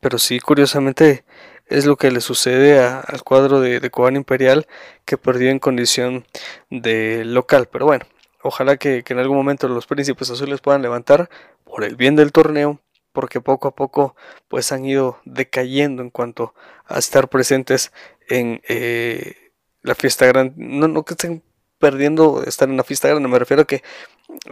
Pero 0.00 0.18
sí, 0.18 0.40
curiosamente, 0.40 1.24
es 1.66 1.86
lo 1.86 1.96
que 1.96 2.10
le 2.10 2.20
sucede 2.20 2.80
al 2.80 3.22
cuadro 3.24 3.60
de, 3.60 3.80
de 3.80 3.90
Cobán 3.90 4.16
Imperial 4.16 4.66
que 5.04 5.18
perdió 5.18 5.50
en 5.50 5.58
condición 5.58 6.26
de 6.70 7.24
local. 7.24 7.68
Pero 7.70 7.86
bueno, 7.86 8.06
Ojalá 8.42 8.76
que, 8.76 9.04
en 9.06 9.18
algún 9.18 9.36
momento 9.36 9.68
los 9.68 9.86
príncipes 9.86 10.30
azules 10.30 10.60
puedan 10.60 10.82
levantar 10.82 11.28
por 11.64 11.84
el 11.84 11.96
bien 11.96 12.16
del 12.16 12.32
torneo, 12.32 12.80
porque 13.12 13.40
poco 13.40 13.68
a 13.68 13.74
poco 13.74 14.16
pues 14.48 14.72
han 14.72 14.84
ido 14.84 15.20
decayendo 15.24 16.02
en 16.02 16.10
cuanto 16.10 16.54
a 16.86 16.98
estar 16.98 17.28
presentes 17.28 17.92
en 18.28 18.62
eh, 18.68 19.52
la 19.82 19.94
fiesta 19.94 20.26
grande. 20.26 20.54
No, 20.56 20.88
no 20.88 21.04
que 21.04 21.14
estén 21.14 21.42
perdiendo 21.80 22.44
estar 22.46 22.68
en 22.68 22.76
la 22.76 22.84
fiesta 22.84 23.08
grande, 23.08 23.28
me 23.28 23.38
refiero 23.38 23.62
a 23.62 23.64
que 23.64 23.82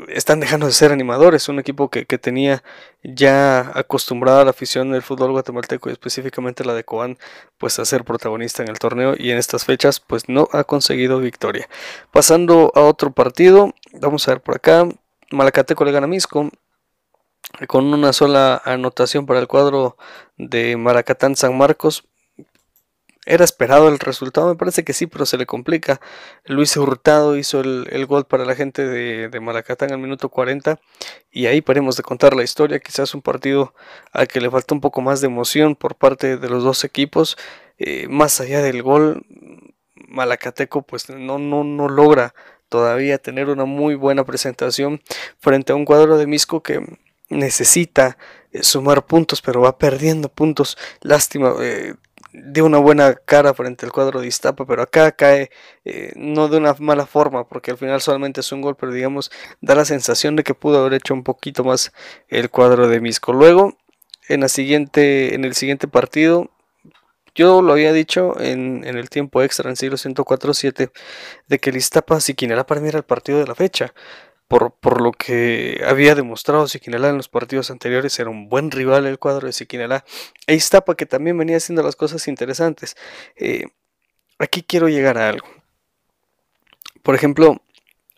están 0.09 0.41
dejando 0.41 0.67
de 0.67 0.73
ser 0.73 0.91
animadores, 0.91 1.49
un 1.49 1.59
equipo 1.61 1.91
que, 1.91 2.05
tenía 2.19 2.65
ya 3.05 3.71
acostumbrado 3.75 4.41
a 4.41 4.45
la 4.45 4.51
afición 4.51 4.91
del 4.91 5.03
fútbol 5.03 5.33
guatemalteco 5.33 5.89
y 5.89 5.93
específicamente 5.93 6.65
la 6.65 6.75
de 6.75 6.85
Cobán, 6.85 7.19
pues 7.59 7.79
a 7.79 7.85
ser 7.85 8.05
protagonista 8.05 8.63
en 8.63 8.71
el 8.71 8.79
torneo 8.79 9.15
y 9.17 9.31
en 9.31 9.39
estas 9.39 9.67
fechas 9.67 10.01
pues 10.01 10.29
no 10.29 10.49
ha 10.53 10.65
conseguido 10.65 11.21
victoria. 11.21 11.69
Pasando 12.11 12.73
a 12.75 12.81
otro 12.81 13.13
partido, 13.13 13.75
vamos 13.93 14.27
a 14.27 14.33
ver 14.33 14.41
por 14.41 14.57
acá, 14.57 14.89
Malacateco 15.31 15.85
le 15.85 15.93
gana 15.93 16.07
Misco 16.07 16.51
con 17.67 17.93
una 17.93 18.13
sola 18.13 18.61
anotación 18.65 19.27
para 19.27 19.41
el 19.41 19.49
cuadro 19.49 19.97
de 20.39 20.77
Maracatán 20.77 21.37
San 21.37 21.57
Marcos, 21.57 22.05
¿Era 23.31 23.45
esperado 23.45 23.89
el 23.89 23.99
resultado? 23.99 24.49
Me 24.49 24.55
parece 24.55 24.85
que 24.85 24.95
sí, 24.95 25.07
pero 25.07 25.27
se 25.27 25.37
le 25.37 25.45
complica. 25.45 26.01
Luis 26.47 26.75
Hurtado 26.79 27.37
hizo 27.37 27.61
el, 27.61 28.07
gol 28.07 28.25
para 28.25 28.47
la 28.47 28.55
gente 28.55 28.87
de, 28.87 29.29
de, 29.29 29.41
Maracatán 29.41 29.93
al 29.93 29.99
minuto 29.99 30.31
40 30.31 30.81
y 31.31 31.45
ahí 31.45 31.61
paremos 31.61 31.99
de 31.99 32.03
contar 32.03 32.35
la 32.35 32.43
historia. 32.43 32.81
Quizás 32.81 33.15
un 33.15 33.21
partido 33.21 33.75
al 34.13 34.29
que 34.29 34.41
le 34.41 34.51
faltó 34.51 34.75
un 34.75 34.81
poco 34.81 35.03
más 35.03 35.21
de 35.21 35.27
emoción 35.27 35.77
por 35.77 35.95
parte 35.95 36.39
de 36.39 36.49
los 36.49 36.65
dos 36.65 36.85
equipos. 36.85 37.37
Eh, 37.77 38.09
más 38.09 38.41
allá 38.41 38.63
del 38.63 38.83
gol, 38.83 39.27
Malacateco 40.09 40.81
pues 40.81 41.11
no, 41.11 41.39
no, 41.39 41.65
no 41.65 41.87
logra 41.91 42.35
todavía 42.71 43.19
tener 43.19 43.51
una 43.51 43.67
muy 43.67 43.95
buena 43.95 44.25
presentación 44.25 45.03
frente 45.39 45.73
a 45.73 45.77
un 45.77 45.85
cuadro 45.85 46.17
de 46.17 46.27
Misco 46.27 46.63
que 46.63 46.81
necesita 47.29 48.17
eh, 48.53 48.63
sumar 48.63 49.05
puntos, 49.05 49.43
pero 49.43 49.61
va 49.61 49.77
perdiendo 49.77 50.31
puntos. 50.31 50.79
Lástima, 51.03 51.53
eh, 51.61 51.95
de 52.33 52.63
una 52.63 52.79
buena 52.79 53.15
cara 53.15 53.55
frente 53.55 53.87
al 53.87 53.93
cuadro 53.93 54.21
de 54.21 54.27
Iztapa, 54.27 54.67
pero 54.67 54.83
acá 54.83 55.13
cae 55.13 55.51
eh, 55.85 56.13
no 56.17 56.49
de 56.49 56.59
una 56.59 56.75
mala 56.79 57.07
forma, 57.07 57.49
porque 57.49 57.71
al 57.71 57.79
final 57.79 58.01
solamente 58.01 58.41
es 58.41 58.53
un 58.53 58.61
gol, 58.61 58.77
pero 58.77 58.93
digamos, 58.93 59.31
da 59.61 59.75
la 59.75 59.85
sensación 59.85 60.37
de 60.37 60.45
que 60.45 60.55
pudo 60.55 60.81
haber 60.81 60.95
hecho 60.95 61.15
un 61.15 61.25
poquito 61.25 61.65
más 61.65 61.93
el 62.29 62.51
cuadro 62.51 62.89
de 62.89 63.01
Misco. 63.01 63.33
Luego, 63.33 63.77
en, 64.29 64.41
la 64.41 64.49
siguiente, 64.49 65.35
en 65.35 65.45
el 65.45 65.55
siguiente 65.55 65.89
partido, 65.89 66.51
yo 67.35 67.63
lo 67.63 67.73
había 67.73 67.93
dicho 67.93 68.39
en, 68.41 68.85
el 68.85 69.09
tiempo 69.11 69.43
extra, 69.43 69.71
en 69.71 69.77
siglo 69.77 69.97
104-7, 69.97 70.91
de 71.47 71.59
que 71.59 71.71
el 71.71 71.77
Iztapa 71.77 72.19
mí 72.19 72.89
era 72.89 72.99
el 72.99 73.05
partido 73.05 73.39
de 73.39 73.47
la 73.47 73.55
fecha 73.55 73.95
por, 74.49 75.03
lo 75.03 75.13
que 75.13 75.83
había 75.87 76.15
demostrado 76.15 76.67
Siquinalá 76.67 77.11
en 77.11 77.19
los 77.19 77.29
partidos 77.29 77.71
anteriores, 77.71 78.19
era 78.19 78.31
un 78.31 78.49
buen 78.49 78.71
rival 78.71 79.07
el 79.07 79.19
cuadro 79.19 79.47
de 79.47 79.53
Siquinalá. 79.53 80.05
E 80.47 80.55
Iztapa 80.55 80.97
que 80.97 81.07
también 81.07 81.37
venía 81.37 81.59
haciendo 81.59 81.83
las 81.83 81.97
cosas 81.97 82.27
interesantes. 82.29 82.97
Eh, 83.37 83.67
aquí 84.39 84.63
quiero 84.63 84.89
llegar 84.89 85.19
a 85.19 85.29
algo. 85.29 85.47
Por 87.03 87.15
ejemplo, 87.15 87.63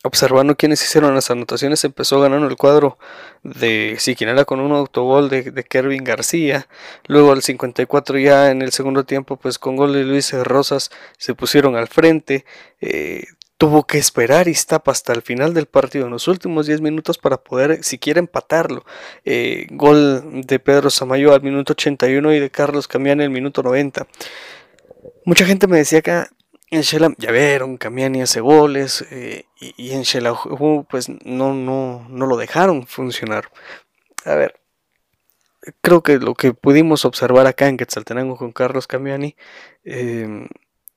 observando 0.03 0.55
quienes 0.55 0.81
hicieron 0.83 1.13
las 1.13 1.29
anotaciones, 1.29 1.83
empezó 1.83 2.21
ganando 2.21 2.47
el 2.47 2.55
cuadro 2.55 2.97
de 3.43 3.97
Siquinalá 3.99 4.45
con 4.45 4.61
un 4.61 4.71
autogol 4.71 5.29
de, 5.29 5.51
de 5.51 5.63
Kervin 5.65 6.05
García. 6.05 6.67
Luego 7.07 7.33
al 7.33 7.41
54 7.41 8.17
ya 8.19 8.51
en 8.51 8.61
el 8.61 8.71
segundo 8.71 9.03
tiempo, 9.03 9.35
pues 9.35 9.59
con 9.59 9.75
gol 9.75 9.91
de 9.93 10.05
Luis 10.05 10.31
Rosas 10.31 10.91
se 11.17 11.35
pusieron 11.35 11.75
al 11.75 11.89
frente. 11.89 12.45
Eh, 12.79 13.25
tuvo 13.61 13.85
que 13.85 13.99
esperar 13.99 14.47
Iztapa 14.47 14.91
hasta 14.91 15.13
el 15.13 15.21
final 15.21 15.53
del 15.53 15.67
partido, 15.67 16.05
en 16.05 16.11
los 16.11 16.27
últimos 16.27 16.65
10 16.65 16.81
minutos, 16.81 17.19
para 17.19 17.37
poder 17.37 17.83
siquiera 17.83 18.19
empatarlo. 18.19 18.83
Eh, 19.23 19.67
gol 19.69 20.41
de 20.47 20.57
Pedro 20.57 20.89
Samayo 20.89 21.31
al 21.31 21.43
minuto 21.43 21.73
81 21.73 22.33
y 22.33 22.39
de 22.39 22.49
Carlos 22.49 22.87
Camiani 22.87 23.23
al 23.23 23.29
minuto 23.29 23.61
90. 23.61 24.07
Mucha 25.25 25.45
gente 25.45 25.67
me 25.67 25.77
decía 25.77 26.01
que 26.01 26.23
en 26.71 26.81
Shela, 26.81 27.13
ya 27.19 27.31
vieron, 27.31 27.77
Camiani 27.77 28.23
hace 28.23 28.41
goles, 28.41 29.05
eh, 29.11 29.45
y, 29.59 29.91
en 29.91 30.01
Shela, 30.01 30.33
pues 30.89 31.09
no, 31.23 31.53
no, 31.53 32.07
no 32.09 32.25
lo 32.25 32.37
dejaron 32.37 32.87
funcionar. 32.87 33.51
A 34.25 34.33
ver, 34.33 34.59
creo 35.81 36.01
que 36.01 36.17
lo 36.17 36.33
que 36.33 36.55
pudimos 36.55 37.05
observar 37.05 37.45
acá 37.45 37.67
en 37.67 37.77
Quetzaltenango 37.77 38.37
con 38.37 38.53
Carlos 38.53 38.87
Camiani, 38.87 39.35
eh, 39.83 40.47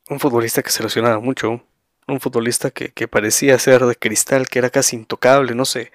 un 0.08 0.18
futbolista 0.18 0.62
que 0.62 0.70
se 0.70 0.82
lesionaba 0.82 1.20
mucho, 1.20 1.62
un 2.06 2.20
futbolista 2.20 2.70
que, 2.70 3.08
parecía 3.08 3.58
ser 3.58 3.84
de 3.84 3.96
cristal, 3.96 4.48
que 4.48 4.58
era 4.58 4.70
casi 4.70 4.96
intocable, 4.96 5.54
no 5.54 5.64
sé. 5.64 5.92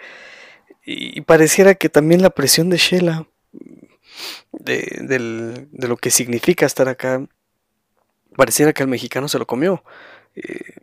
Y, 0.86 1.22
pareciera 1.22 1.76
que 1.76 1.90
también 1.90 2.22
la 2.22 2.32
presión 2.32 2.70
de 2.70 2.78
Shela, 2.78 3.28
de, 4.52 5.68
lo 5.72 5.98
que 5.98 6.12
significa 6.12 6.66
estar 6.66 6.90
acá, 6.90 7.26
pareciera 8.36 8.74
que 8.74 8.84
el 8.84 8.90
mexicano 8.90 9.28
se 9.28 9.40
lo 9.40 9.46
comió. 9.46 9.84
Eh, 10.36 10.76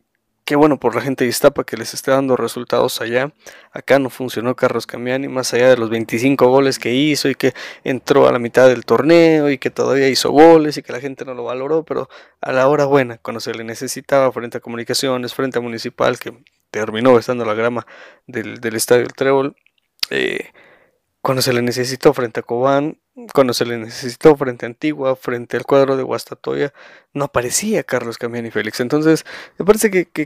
Qué 0.47 0.55
bueno 0.55 0.79
por 0.79 0.95
la 0.95 1.01
gente 1.01 1.25
de 1.25 1.31
Iztapa 1.31 1.65
que 1.65 1.77
les 1.77 1.93
esté 1.93 2.13
dando 2.13 2.37
resultados 2.37 3.01
allá. 3.01 3.33
Acá 3.73 3.99
no 3.99 4.11
funcionó 4.11 4.55
Carlos 4.55 4.87
Camiani, 4.87 5.27
más 5.27 5.53
allá 5.53 5.71
de 5.71 5.77
los 5.77 5.91
25 5.91 6.47
goles 6.47 6.79
que 6.79 6.95
hizo 6.95 7.29
y 7.29 7.35
que 7.35 7.53
entró 7.83 8.29
a 8.29 8.33
la 8.33 8.39
mitad 8.39 8.69
del 8.69 8.85
torneo 8.85 9.51
y 9.51 9.59
que 9.59 9.71
todavía 9.71 10.09
hizo 10.09 10.31
goles 10.31 10.77
y 10.79 10.85
que 10.85 10.93
la 10.93 11.01
gente 11.01 11.25
no 11.25 11.35
lo 11.35 11.43
valoró, 11.43 11.83
pero 11.83 12.09
a 12.41 12.53
la 12.53 12.69
hora 12.69 12.85
buena, 12.85 13.19
cuando 13.19 13.41
se 13.41 13.55
le 13.55 13.65
necesitaba 13.65 14.31
frente 14.31 14.59
a 14.59 14.61
comunicaciones, 14.61 15.35
frente 15.35 15.59
a 15.59 15.61
municipal, 15.61 16.17
que 16.21 16.33
terminó 16.71 17.19
estando 17.19 17.45
la 17.45 17.55
grama 17.55 17.85
del, 18.29 18.61
estadio 18.77 19.03
del 19.03 19.15
Trébol, 19.15 19.57
eh, 20.11 20.53
cuando 21.27 21.43
se 21.43 21.53
le 21.53 21.61
necesitó 21.61 22.15
frente 22.15 22.39
a 22.39 22.43
Cobán, 22.45 23.01
cuando 23.35 23.53
se 23.53 23.67
le 23.67 23.77
necesitó 23.79 24.37
frente 24.37 24.65
a 24.65 24.69
Antigua, 24.69 25.17
frente 25.17 25.57
al 25.57 25.65
cuadro 25.65 25.97
de 25.97 26.05
Guastatoya, 26.05 26.73
no 27.15 27.25
aparecía 27.25 27.83
Carlos 27.83 28.17
Camiani 28.17 28.53
Félix. 28.53 28.79
Entonces, 28.79 29.27
me 29.59 29.65
parece 29.65 29.91
que, 29.91 30.07
que 30.07 30.25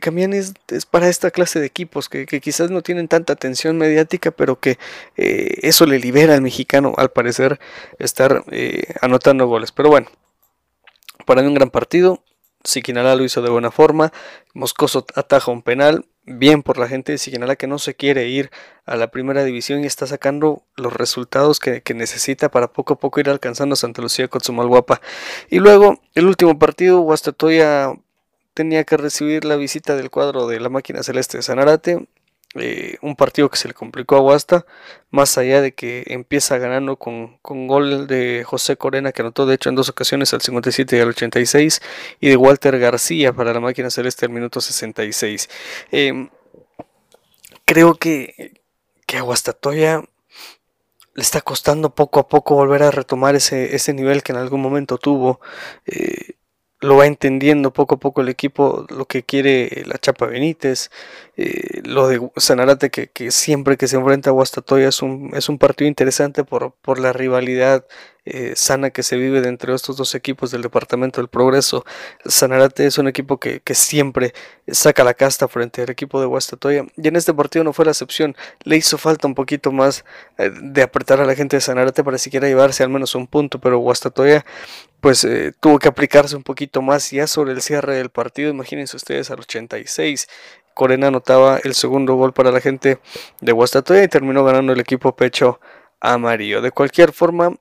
es, 0.68 0.84
para 0.84 1.08
esta 1.08 1.30
clase 1.30 1.58
de 1.58 1.64
equipos 1.64 2.10
que, 2.10 2.26
quizás 2.26 2.70
no 2.70 2.82
tienen 2.82 3.08
tanta 3.08 3.32
atención 3.32 3.78
mediática, 3.78 4.30
pero 4.30 4.60
que 4.60 4.78
eh, 5.16 5.60
eso 5.62 5.86
le 5.86 5.98
libera 5.98 6.34
al 6.34 6.42
mexicano, 6.42 6.92
al 6.98 7.08
parecer, 7.08 7.58
estar 7.98 8.44
eh, 8.50 8.92
anotando 9.00 9.46
goles. 9.46 9.72
Pero 9.72 9.88
bueno, 9.88 10.10
para 11.24 11.40
mí 11.40 11.48
un 11.48 11.54
gran 11.54 11.70
partido. 11.70 12.22
Siquinalá 12.62 13.14
lo 13.14 13.24
hizo 13.24 13.40
de 13.40 13.48
buena 13.48 13.70
forma. 13.70 14.12
Moscoso 14.52 15.06
ataja 15.14 15.50
un 15.50 15.62
penal 15.62 16.04
bien 16.24 16.62
por 16.62 16.78
la 16.78 16.88
gente 16.88 17.12
de 17.12 17.18
Siquinala 17.18 17.56
que 17.56 17.66
no 17.66 17.78
se 17.78 17.94
quiere 17.94 18.28
ir 18.28 18.50
a 18.86 18.96
la 18.96 19.10
primera 19.10 19.44
división 19.44 19.82
y 19.82 19.86
está 19.86 20.06
sacando 20.06 20.62
los 20.76 20.92
resultados 20.92 21.60
que, 21.60 21.82
necesita 21.94 22.50
para 22.50 22.72
poco 22.72 22.94
a 22.94 22.98
poco 22.98 23.20
ir 23.20 23.28
alcanzando 23.28 23.74
a 23.74 23.76
Santa 23.76 24.02
Lucía 24.02 24.28
guapa. 24.28 25.00
Y 25.48 25.58
luego, 25.58 26.00
el 26.14 26.26
último 26.26 26.58
partido, 26.58 27.00
Huastatoya 27.00 27.94
tenía 28.54 28.84
que 28.84 28.96
recibir 28.96 29.44
la 29.44 29.56
visita 29.56 29.96
del 29.96 30.10
cuadro 30.10 30.46
de 30.46 30.60
la 30.60 30.68
máquina 30.68 31.02
celeste 31.02 31.38
de 31.38 31.42
Sanarate. 31.42 32.06
Eh, 32.56 32.96
un 33.00 33.14
partido 33.14 33.48
que 33.48 33.56
se 33.56 33.68
le 33.68 33.74
complicó 33.74 34.16
a 34.16 34.20
Huasta, 34.20 34.66
más 35.10 35.38
allá 35.38 35.60
de 35.60 35.72
que 35.72 36.02
empieza 36.08 36.58
ganando 36.58 36.96
con, 36.96 37.38
con, 37.42 37.68
gol 37.68 38.08
de 38.08 38.42
José 38.44 38.76
Corena, 38.76 39.12
que 39.12 39.22
anotó 39.22 39.46
de 39.46 39.54
hecho 39.54 39.68
en 39.68 39.76
dos 39.76 39.88
ocasiones 39.88 40.34
al 40.34 40.40
57 40.40 40.96
y 40.96 41.00
al 41.00 41.10
86, 41.10 41.80
y 42.18 42.28
de 42.28 42.36
Walter 42.36 42.76
García 42.80 43.32
para 43.32 43.52
la 43.54 43.60
máquina 43.60 43.88
celeste 43.88 44.26
al 44.26 44.32
minuto 44.32 44.60
66. 44.60 45.48
Em, 45.92 46.28
creo 47.64 47.94
que, 47.94 48.60
que 49.06 49.18
a 49.18 49.22
Huastatoya 49.22 50.02
le 51.14 51.22
está 51.22 51.40
costando 51.42 51.94
poco 51.94 52.18
a 52.20 52.28
poco 52.28 52.54
volver 52.56 52.82
a 52.82 52.90
retomar 52.90 53.36
ese, 53.36 53.76
ese 53.76 53.92
nivel 53.92 54.22
que 54.22 54.32
en 54.32 54.38
algún 54.38 54.60
momento 54.60 54.98
tuvo. 54.98 55.40
Eh, 55.86 56.34
lo 56.80 56.96
va 56.96 57.06
entendiendo 57.06 57.72
poco 57.72 57.96
a 57.96 57.98
poco 57.98 58.22
el 58.22 58.28
equipo 58.28 58.86
lo 58.88 59.06
que 59.06 59.22
quiere 59.22 59.82
la 59.86 59.98
Chapa 59.98 60.26
Benítez, 60.26 60.90
eh, 61.36 61.82
lo 61.84 62.08
de 62.08 62.30
Sanarate 62.36 62.90
que, 62.90 63.08
que, 63.08 63.30
siempre 63.30 63.76
que 63.76 63.88
se 63.88 63.96
enfrenta 63.96 64.30
a 64.30 64.32
Guastatoya 64.32 64.88
es 64.88 65.02
un, 65.02 65.30
es 65.34 65.48
un 65.48 65.58
partido 65.58 65.88
interesante 65.88 66.44
por, 66.44 66.72
por 66.82 66.98
la 66.98 67.12
rivalidad 67.12 67.86
eh, 68.24 68.52
sana 68.56 68.90
que 68.90 69.02
se 69.02 69.16
vive 69.16 69.40
dentro 69.40 69.72
de 69.72 69.76
estos 69.76 69.96
dos 69.96 70.14
equipos 70.14 70.50
del 70.50 70.62
Departamento 70.62 71.20
del 71.20 71.28
Progreso. 71.28 71.84
Sanarate 72.24 72.86
es 72.86 72.98
un 72.98 73.08
equipo 73.08 73.38
que, 73.38 73.62
siempre 73.72 74.34
saca 74.68 75.04
la 75.04 75.14
casta 75.14 75.48
frente 75.48 75.82
al 75.82 75.90
equipo 75.90 76.20
de 76.20 76.26
Guastatoya 76.26 76.84
y 76.96 77.08
en 77.08 77.16
este 77.16 77.32
partido 77.32 77.64
no 77.64 77.72
fue 77.72 77.84
la 77.84 77.92
excepción. 77.92 78.36
Le 78.64 78.76
hizo 78.76 78.98
falta 78.98 79.26
un 79.26 79.34
poquito 79.34 79.72
más 79.72 80.04
eh, 80.38 80.50
de 80.50 80.82
apretar 80.82 81.20
a 81.20 81.24
la 81.24 81.34
gente 81.34 81.56
de 81.56 81.60
Sanarate 81.60 82.04
para 82.04 82.18
siquiera 82.18 82.48
llevarse 82.48 82.82
al 82.82 82.90
menos 82.90 83.14
un 83.14 83.26
punto, 83.26 83.60
pero 83.60 83.78
Guastatoya 83.78 84.44
pues 85.00 85.24
eh, 85.24 85.52
tuvo 85.60 85.78
que 85.78 85.88
aplicarse 85.88 86.36
un 86.36 86.42
poquito 86.42 86.82
más 86.82 87.10
ya 87.10 87.26
sobre 87.26 87.52
el 87.52 87.62
cierre 87.62 87.96
del 87.96 88.10
partido. 88.10 88.50
Imagínense 88.50 88.96
ustedes 88.96 89.30
al 89.30 89.40
86. 89.40 90.28
Corena 90.74 91.08
anotaba 91.08 91.58
el 91.64 91.74
segundo 91.74 92.14
gol 92.14 92.32
para 92.32 92.52
la 92.52 92.60
gente 92.60 92.98
de 93.40 93.52
Guastatoya 93.52 94.02
y 94.04 94.08
terminó 94.08 94.44
ganando 94.44 94.72
el 94.72 94.80
equipo 94.80 95.16
pecho 95.16 95.60
amarillo. 96.00 96.62
De 96.62 96.70
cualquier 96.70 97.12
forma, 97.12 97.54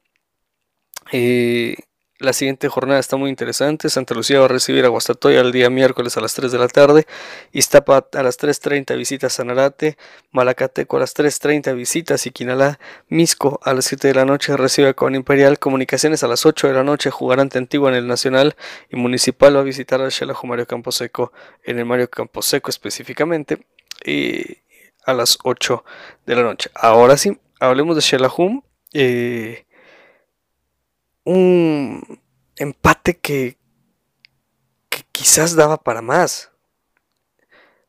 eh, 1.12 1.76
La 2.20 2.34
siguiente 2.34 2.68
jornada 2.68 3.00
está 3.00 3.16
muy 3.16 3.30
interesante. 3.30 3.90
Santa 3.90 4.14
Lucía 4.14 4.40
va 4.40 4.46
a 4.46 4.50
recibir 4.50 4.84
a 4.84 4.90
Guastatoya 4.90 5.40
el 5.40 5.54
día 5.54 5.70
miércoles 5.70 6.18
a 6.18 6.22
las 6.22 6.34
3 6.34 6.52
de 6.52 6.58
la 6.60 6.68
tarde. 6.68 7.08
Iztapa 7.54 8.08
a 8.12 8.24
las 8.24 8.38
3.30 8.38 8.98
visita 8.98 9.30
Sanarate. 9.30 9.98
Malacateco 10.32 10.98
a 10.98 11.00
las 11.00 11.16
3.30 11.16 11.74
visita 11.76 12.18
Siquinalá. 12.18 12.78
Misco 13.08 13.62
a 13.64 13.74
las 13.74 13.86
7 13.86 14.10
de 14.10 14.16
la 14.16 14.26
noche 14.26 14.58
recibe 14.58 14.90
a 14.90 14.94
Con 14.94 15.16
Imperial. 15.16 15.60
Comunicaciones 15.60 16.22
a 16.24 16.28
las 16.28 16.46
8 16.46 16.68
de 16.68 16.74
la 16.74 16.84
noche 16.84 17.10
jugará 17.10 17.42
ante 17.42 17.58
Antigua 17.58 17.90
en 17.90 17.96
el 17.96 18.08
Nacional. 18.08 18.58
Y 18.90 18.98
Municipal 18.98 19.56
va 19.56 19.62
a 19.62 19.64
visitar 19.64 20.02
al 20.02 20.12
Xelajo 20.12 20.46
Mario 20.46 20.68
Camposeco 20.68 21.32
en 21.64 21.80
el 21.80 21.86
Mario 21.86 22.10
Camposeco 22.10 22.70
específicamente. 22.70 23.66
Y 24.06 24.58
a 25.06 25.14
las 25.14 25.38
8 25.44 25.84
de 26.26 26.36
la 26.36 26.44
noche. 26.44 26.70
Ahora 26.76 27.18
sí, 27.18 27.38
hablemos 27.60 27.96
de 27.96 28.02
Xelajum. 28.02 28.62
Eh, 28.94 29.66
un 31.24 32.20
empate 32.58 33.18
que, 33.18 33.58
quizás 35.12 35.56
daba 35.56 35.78
para 35.78 36.02
más. 36.02 36.52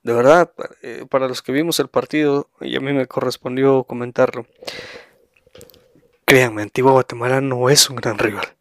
De 0.03 0.13
verdad, 0.13 0.53
eh, 0.83 1.07
para 1.09 1.29
los 1.29 1.43
que 1.43 1.53
vimos 1.53 1.79
el 1.79 1.89
partido, 1.89 2.49
y 2.61 2.77
a 2.77 2.81
mí 2.81 2.93
me 2.93 3.07
correspondió 3.07 3.85
comentarlo, 3.85 4.47
créanme, 6.25 6.63
Antigua 6.63 6.93
Guatemala 6.93 7.41
no 7.41 7.71
es 7.71 7.89
un 7.89 7.97
gran 7.97 8.19
rival. 8.19 8.57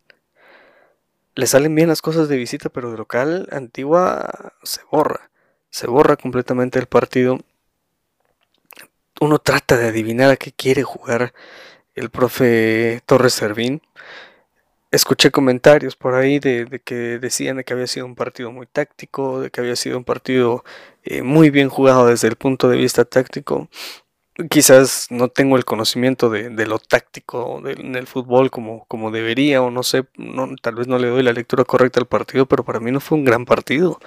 Le 1.35 1.47
salen 1.47 1.73
bien 1.73 1.87
las 1.87 2.01
cosas 2.01 2.27
de 2.27 2.37
visita, 2.37 2.69
pero 2.69 2.91
de 2.91 2.97
local, 2.97 3.47
Antigua 3.51 4.53
se 4.63 4.81
borra. 4.91 5.31
Se 5.69 5.87
borra 5.87 6.17
completamente 6.17 6.79
el 6.79 6.87
partido. 6.87 7.39
Uno 9.21 9.39
trata 9.39 9.77
de 9.77 9.87
adivinar 9.87 10.31
a 10.31 10.37
qué 10.37 10.51
quiere 10.51 10.83
jugar 10.83 11.33
el 11.95 12.09
profe 12.09 13.01
Torres 13.05 13.33
Servín 13.33 13.81
escuché 14.91 15.31
comentarios 15.31 15.95
por 15.95 16.15
ahí 16.15 16.39
de, 16.39 16.81
que 16.83 17.19
decían 17.19 17.57
de 17.57 17.63
que 17.63 17.73
había 17.73 17.87
sido 17.87 18.05
un 18.05 18.15
partido 18.15 18.51
muy 18.51 18.65
táctico, 18.65 19.41
de 19.41 19.51
que 19.51 19.61
había 19.61 19.75
sido 19.75 19.97
un 19.97 20.03
partido 20.03 20.63
eh, 21.03 21.21
muy 21.21 21.49
bien 21.49 21.69
jugado 21.69 22.07
desde 22.07 22.27
el 22.27 22.35
punto 22.35 22.69
de 22.69 22.77
vista 22.77 23.05
táctico 23.05 23.69
quizás 24.47 25.07
no 25.09 25.27
tengo 25.27 25.57
el 25.57 25.65
conocimiento 25.65 26.29
de, 26.29 26.49
lo 26.65 26.79
táctico 26.79 27.61
en 27.65 27.95
el 27.95 28.07
fútbol 28.07 28.51
como, 28.51 28.85
como 28.87 29.11
debería 29.11 29.61
o 29.61 29.71
no 29.71 29.83
sé, 29.83 30.05
no, 30.15 30.55
tal 30.61 30.75
vez 30.75 30.87
no 30.87 30.97
le 30.97 31.07
doy 31.07 31.23
la 31.23 31.33
lectura 31.33 31.65
correcta 31.65 31.99
al 31.99 32.05
partido, 32.07 32.45
pero 32.45 32.63
para 32.63 32.79
mí 32.79 32.91
no 32.91 32.99
fue 32.99 33.17
un 33.17 33.25
gran 33.25 33.45
partido. 33.45 33.99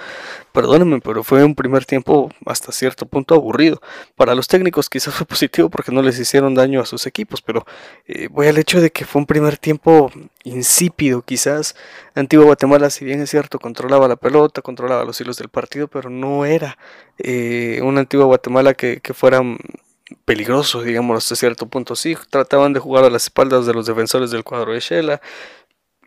Perdónenme, 0.52 1.00
pero 1.00 1.24
fue 1.24 1.44
un 1.44 1.54
primer 1.54 1.84
tiempo 1.84 2.30
hasta 2.46 2.72
cierto 2.72 3.06
punto 3.06 3.34
aburrido. 3.34 3.80
Para 4.16 4.34
los 4.34 4.48
técnicos 4.48 4.88
quizás 4.88 5.14
fue 5.14 5.26
positivo 5.32 5.68
porque 5.68 5.92
no 5.92 6.02
les 6.02 6.18
hicieron 6.18 6.54
daño 6.54 6.80
a 6.80 6.86
sus 6.86 7.06
equipos, 7.06 7.42
pero 7.42 7.66
eh, 8.06 8.28
voy 8.30 8.46
al 8.46 8.58
hecho 8.58 8.80
de 8.80 8.90
que 8.90 9.04
fue 9.04 9.20
un 9.20 9.26
primer 9.26 9.58
tiempo 9.58 10.10
insípido 10.44 11.22
quizás. 11.22 11.74
Antigua 12.14 12.46
Guatemala, 12.46 12.90
si 12.90 13.04
bien 13.04 13.20
es 13.20 13.30
cierto, 13.30 13.58
controlaba 13.58 14.08
la 14.08 14.16
pelota, 14.16 14.62
controlaba 14.62 15.04
los 15.04 15.20
hilos 15.20 15.36
del 15.36 15.48
partido, 15.48 15.88
pero 15.88 16.10
no 16.10 16.44
era 16.44 16.78
eh, 17.18 17.80
una 17.82 18.00
antigua 18.00 18.26
Guatemala 18.26 18.74
que, 18.74 19.00
que 19.00 19.14
fuera 19.14 19.42
peligrosos, 20.24 20.84
digamos, 20.84 21.18
hasta 21.18 21.36
cierto 21.36 21.66
punto. 21.66 21.96
Sí, 21.96 22.16
trataban 22.30 22.72
de 22.72 22.80
jugar 22.80 23.04
a 23.04 23.10
las 23.10 23.24
espaldas 23.24 23.66
de 23.66 23.74
los 23.74 23.86
defensores 23.86 24.30
del 24.30 24.44
cuadro 24.44 24.72
de 24.72 24.80
Shela, 24.80 25.20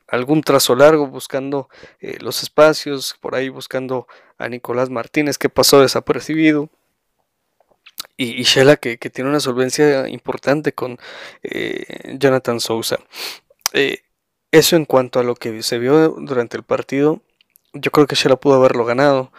algún 0.08 0.42
trazo 0.42 0.76
largo 0.76 1.08
buscando 1.08 1.70
eh, 2.00 2.18
los 2.22 2.44
espacios, 2.44 3.16
por 3.20 3.36
ahí 3.36 3.50
buscando 3.50 4.08
a 4.38 4.50
Nicolás 4.50 4.90
Martínez 4.90 5.38
que 5.38 5.50
pasó 5.50 5.82
desapercibido. 5.82 6.70
Y, 8.18 8.44
Shela 8.44 8.78
que, 8.78 8.98
tiene 8.98 9.30
una 9.30 9.42
solvencia 9.42 10.08
importante 10.08 10.74
con 10.74 10.98
eh, 11.44 12.16
Jonathan 12.18 12.62
Sousa. 12.62 13.00
Eh, 13.74 14.04
eso 14.52 14.78
en 14.78 14.86
cuanto 14.86 15.20
a 15.20 15.24
lo 15.24 15.36
que 15.36 15.62
se 15.64 15.80
vio 15.80 16.10
durante 16.20 16.56
el 16.56 16.64
partido, 16.64 17.22
yo 17.74 17.92
creo 17.92 18.08
que 18.08 18.16
Shela 18.16 18.38
pudo 18.38 18.56
haberlo 18.56 18.86
ganado. 18.86 19.32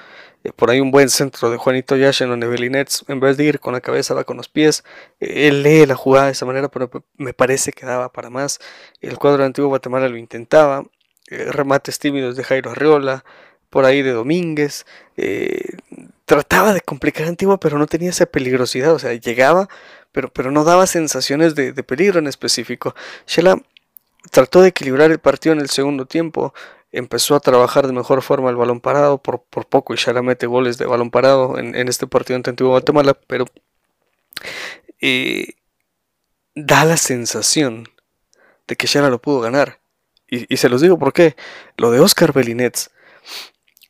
Eh, 0.47 0.53
por 0.55 0.71
ahí 0.71 0.81
un 0.81 0.91
buen 0.91 1.09
centro 1.11 1.51
de 1.51 1.57
Juanito 1.57 1.97
Yashen 1.97 2.29
donde 2.29 2.47
Belinets, 2.47 3.05
en 3.09 3.21
vez 3.21 3.37
de 3.37 3.45
ir 3.45 3.61
con 3.61 3.73
la 3.73 3.81
cabeza, 3.81 4.15
va 4.15 4.25
con 4.25 4.37
los 4.37 4.49
pies. 4.49 4.85
Eh, 5.21 5.49
él 5.49 5.63
lee 5.63 5.87
la 5.87 5.97
jugada 5.97 6.27
de 6.27 6.33
esa 6.33 6.47
manera, 6.47 6.69
pero 6.69 6.91
me 7.17 7.33
parece 7.33 7.73
que 7.73 7.87
daba 7.87 8.13
para 8.13 8.31
más. 8.31 8.61
El 9.01 9.19
cuadro 9.19 9.39
de 9.39 9.47
Antiguo 9.47 9.69
Guatemala 9.69 10.09
lo 10.09 10.17
intentaba. 10.17 10.85
Eh, 11.31 11.51
remates 11.51 11.99
tímidos 11.99 12.37
de 12.37 12.45
Jairo 12.45 12.71
Arriola, 12.71 13.25
por 13.71 13.85
ahí 13.85 14.03
de 14.03 14.13
Domínguez. 14.13 14.87
trataba 16.25 16.73
de 16.75 16.81
complicar 16.81 17.27
Antigua, 17.27 17.59
pero 17.59 17.79
no 17.79 17.87
tenía 17.87 18.11
esa 18.11 18.27
peligrosidad. 18.27 18.93
O 18.95 18.99
sea, 18.99 19.13
llegaba, 19.15 19.69
pero, 20.13 20.29
pero 20.33 20.51
no 20.51 20.65
daba 20.65 20.87
sensaciones 20.87 21.55
de, 21.55 21.73
de 21.73 21.83
peligro 21.83 22.19
en 22.21 22.27
específico. 22.29 22.95
Shela 23.27 23.61
trató 24.31 24.63
de 24.63 24.69
equilibrar 24.69 25.11
el 25.11 25.19
partido 25.19 25.53
en 25.55 25.61
el 25.61 25.71
segundo 25.71 26.07
tiempo 26.07 26.55
empezó 26.93 27.35
a 27.35 27.41
trabajar 27.41 27.87
de 27.87 27.93
mejor 27.93 28.23
forma 28.23 28.51
el 28.51 28.57
balón 28.57 28.81
parado, 28.81 29.19
por, 29.23 29.43
por 29.45 29.67
poco 29.67 29.95
y 29.95 29.97
ya 29.97 30.13
mete 30.23 30.47
goles 30.47 30.79
de 30.79 30.87
balón 30.87 31.11
parado 31.11 31.59
en, 31.59 31.75
este 31.89 32.07
partido 32.07 32.37
ante 32.37 32.51
Antigua 32.51 32.73
Guatemala, 32.73 33.15
pero 33.27 33.47
eh, 35.01 35.55
da 36.55 36.85
la 36.85 36.97
sensación 36.97 37.89
de 38.67 38.77
que 38.77 38.87
Shara 38.87 39.11
lo 39.11 39.21
pudo 39.21 39.41
ganar. 39.41 39.81
Y, 40.29 40.57
se 40.57 40.69
los 40.69 40.81
digo 40.81 40.99
por 40.99 41.13
qué. 41.13 41.37
Lo 41.77 41.93
de 41.93 42.01
Oscar 42.01 42.33
Belinets, 42.33 42.91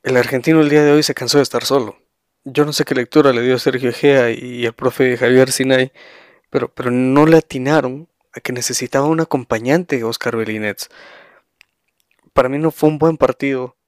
el 0.03 0.19
argentino 0.19 0.61
el 0.61 0.69
día 0.69 0.85
de 0.85 0.93
hoy 0.93 1.03
se 1.03 1.15
cansó 1.15 1.39
de 1.39 1.43
estar 1.43 1.65
solo. 1.65 1.97
Yo 2.45 2.65
no 2.65 2.73
sé 2.73 2.85
qué 2.85 2.95
lectura 2.95 3.33
le 3.33 3.41
dio 3.43 3.59
Sergio 3.59 3.91
Egea 3.91 4.31
y 4.31 4.67
el 4.67 4.75
profe 4.75 5.17
Javier 5.17 5.51
Sinay, 5.51 5.93
pero, 6.51 6.73
pero 6.73 6.91
no 6.91 7.25
le 7.27 7.39
atinaron 7.39 8.09
a 8.35 8.41
que 8.41 8.53
necesitaba 8.53 9.07
un 9.07 9.21
acompañante 9.21 10.05
Oscar 10.05 10.37
Belinets 10.37 10.91
para 12.37 12.51
mí 12.51 12.59
no 12.59 12.71
fue 12.71 12.91
un 12.91 12.99
buen 12.99 13.17
partido 13.17 13.79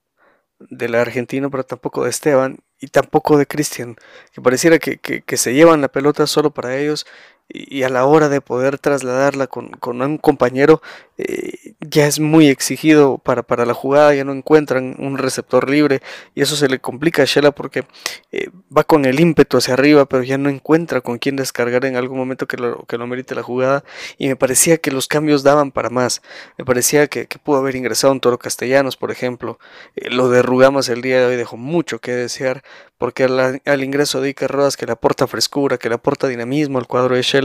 del 0.59 0.95
argentino, 0.95 1.51
pero 1.51 1.65
tampoco 1.65 2.05
de 2.05 2.11
Esteban 2.11 2.61
y 2.81 2.87
tampoco 2.87 3.37
de 3.37 3.47
Cristian, 3.47 3.95
que 4.33 4.41
pareciera 4.41 4.79
que, 4.79 4.99
que, 4.99 5.37
se 5.37 5.53
llevan 5.53 5.83
la 5.83 5.89
pelota 5.89 6.27
solo 6.27 6.51
para 6.51 6.75
ellos 6.79 7.07
y, 7.49 7.83
a 7.83 7.89
la 7.89 8.05
hora 8.05 8.29
de 8.29 8.41
poder 8.41 8.79
trasladarla 8.79 9.47
con, 9.47 9.71
un 9.83 10.19
compañero 10.19 10.83
eh, 11.17 11.75
ya 11.81 12.07
es 12.07 12.21
muy 12.21 12.49
exigido 12.49 13.19
para, 13.19 13.43
para, 13.43 13.65
la 13.65 13.75
jugada, 13.75 14.15
ya 14.15 14.25
no 14.25 14.33
encuentran 14.33 14.97
un 14.99 15.19
receptor 15.19 15.71
libre 15.71 16.01
y 16.35 16.43
eso 16.43 16.57
se 16.57 16.69
le 16.69 16.79
complica 16.79 17.23
a 17.23 17.25
Shela 17.25 17.51
porque 17.51 17.85
eh, 18.33 18.51
va 18.77 18.85
con 18.85 19.05
el 19.07 19.19
ímpetu 19.19 19.57
hacia 19.57 19.75
arriba 19.75 20.07
pero 20.07 20.23
ya 20.23 20.37
no 20.37 20.51
encuentra 20.51 21.01
con 21.01 21.19
quién 21.19 21.37
descargar 21.37 21.87
en 21.87 21.97
algún 21.97 22.19
momento 22.19 22.47
que 22.47 22.59
lo, 22.59 22.85
que 22.85 22.99
lo 22.99 23.07
merite 23.07 23.35
la 23.35 23.43
jugada 23.43 23.83
y 24.19 24.29
me 24.29 24.37
parecía 24.37 24.77
que 24.77 24.91
los 24.91 25.09
cambios 25.09 25.43
daban 25.43 25.73
para 25.73 25.91
más, 25.91 26.23
me 26.59 26.65
parecía 26.65 27.07
que, 27.07 27.27
pudo 27.43 27.59
haber 27.59 27.77
ingresado 27.77 28.13
un 28.13 28.21
Toro 28.21 28.39
Castellanos 28.39 28.97
por 28.97 29.11
ejemplo, 29.11 29.59
eh, 29.97 30.11
lo 30.11 30.29
de 30.29 30.43
Rugamas 30.43 30.89
el 30.89 31.01
día 31.01 31.21
de 31.21 31.27
hoy 31.27 31.37
dejó 31.37 31.57
mucho 31.57 31.99
que 31.99 32.13
desear 32.13 32.63
porque 32.99 33.25
al, 33.25 33.85
ingreso 33.85 34.21
de 34.21 34.29
Iker 34.29 34.51
Rodas 34.51 34.77
que 34.77 34.85
le 34.85 34.93
aporta 34.93 35.29
frescura, 35.29 35.79
que 35.79 35.89
le 35.89 35.95
aporta 35.95 36.27
dinamismo 36.27 36.79
al 36.79 36.89
cuadro 36.89 37.15
de 37.15 37.23
Shela, 37.23 37.38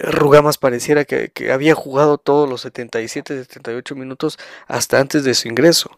Rugamas 0.00 0.58
pareciera 0.58 1.04
que, 1.04 1.32
había 1.52 1.74
jugado 1.74 2.18
todos 2.18 2.48
los 2.48 2.60
77, 2.62 3.44
78 3.44 3.94
minutos 3.94 4.38
hasta 4.66 5.00
antes 5.00 5.24
de 5.24 5.34
su 5.34 5.48
ingreso 5.48 5.90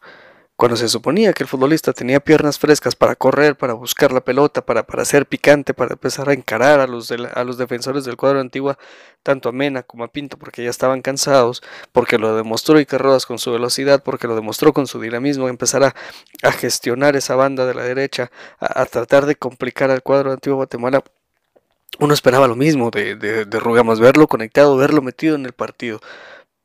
cuando 0.60 0.76
se 0.76 0.90
suponía 0.90 1.32
que 1.32 1.44
el 1.44 1.48
futbolista 1.48 1.94
tenía 1.94 2.20
piernas 2.20 2.58
frescas 2.58 2.94
para 2.94 3.16
correr, 3.16 3.56
para 3.56 3.72
buscar 3.72 4.12
la 4.12 4.20
pelota, 4.20 4.60
para, 4.60 4.82
para 4.82 5.06
ser 5.06 5.24
picante, 5.24 5.72
para 5.72 5.94
empezar 5.94 6.28
a 6.28 6.34
encarar 6.34 6.80
a 6.80 6.86
los, 6.86 7.10
a 7.10 7.44
los 7.44 7.56
defensores 7.56 8.04
del 8.04 8.18
cuadro 8.18 8.40
antigua, 8.40 8.76
tanto 9.22 9.48
a 9.48 9.52
Mena 9.52 9.84
como 9.84 10.04
a 10.04 10.08
Pinto, 10.12 10.36
porque 10.36 10.62
ya 10.62 10.68
estaban 10.68 11.00
cansados, 11.00 11.62
porque 11.92 12.18
lo 12.18 12.36
demostró 12.36 12.76
Iker 12.76 13.00
Rodas 13.00 13.24
con 13.24 13.38
su 13.38 13.52
velocidad, 13.52 14.02
porque 14.02 14.26
lo 14.26 14.34
demostró 14.34 14.74
con 14.74 14.86
su 14.86 15.00
dinamismo, 15.00 15.48
empezar 15.48 15.82
a, 15.82 16.52
gestionar 16.52 17.16
esa 17.16 17.36
banda 17.36 17.64
de 17.64 17.72
la 17.72 17.84
derecha, 17.84 18.30
a, 18.58 18.84
tratar 18.84 19.24
de 19.24 19.36
complicar 19.36 19.90
al 19.90 20.02
cuadro 20.02 20.30
antiguo 20.30 20.56
Guatemala. 20.56 21.02
Uno 21.98 22.14
esperaba 22.14 22.48
lo 22.48 22.56
mismo 22.56 22.90
de, 22.90 23.16
de, 23.16 23.44
de 23.44 23.60
Rugamas, 23.60 24.00
verlo 24.00 24.26
conectado, 24.26 24.76
verlo 24.76 25.02
metido 25.02 25.34
en 25.36 25.44
el 25.44 25.52
partido 25.52 26.00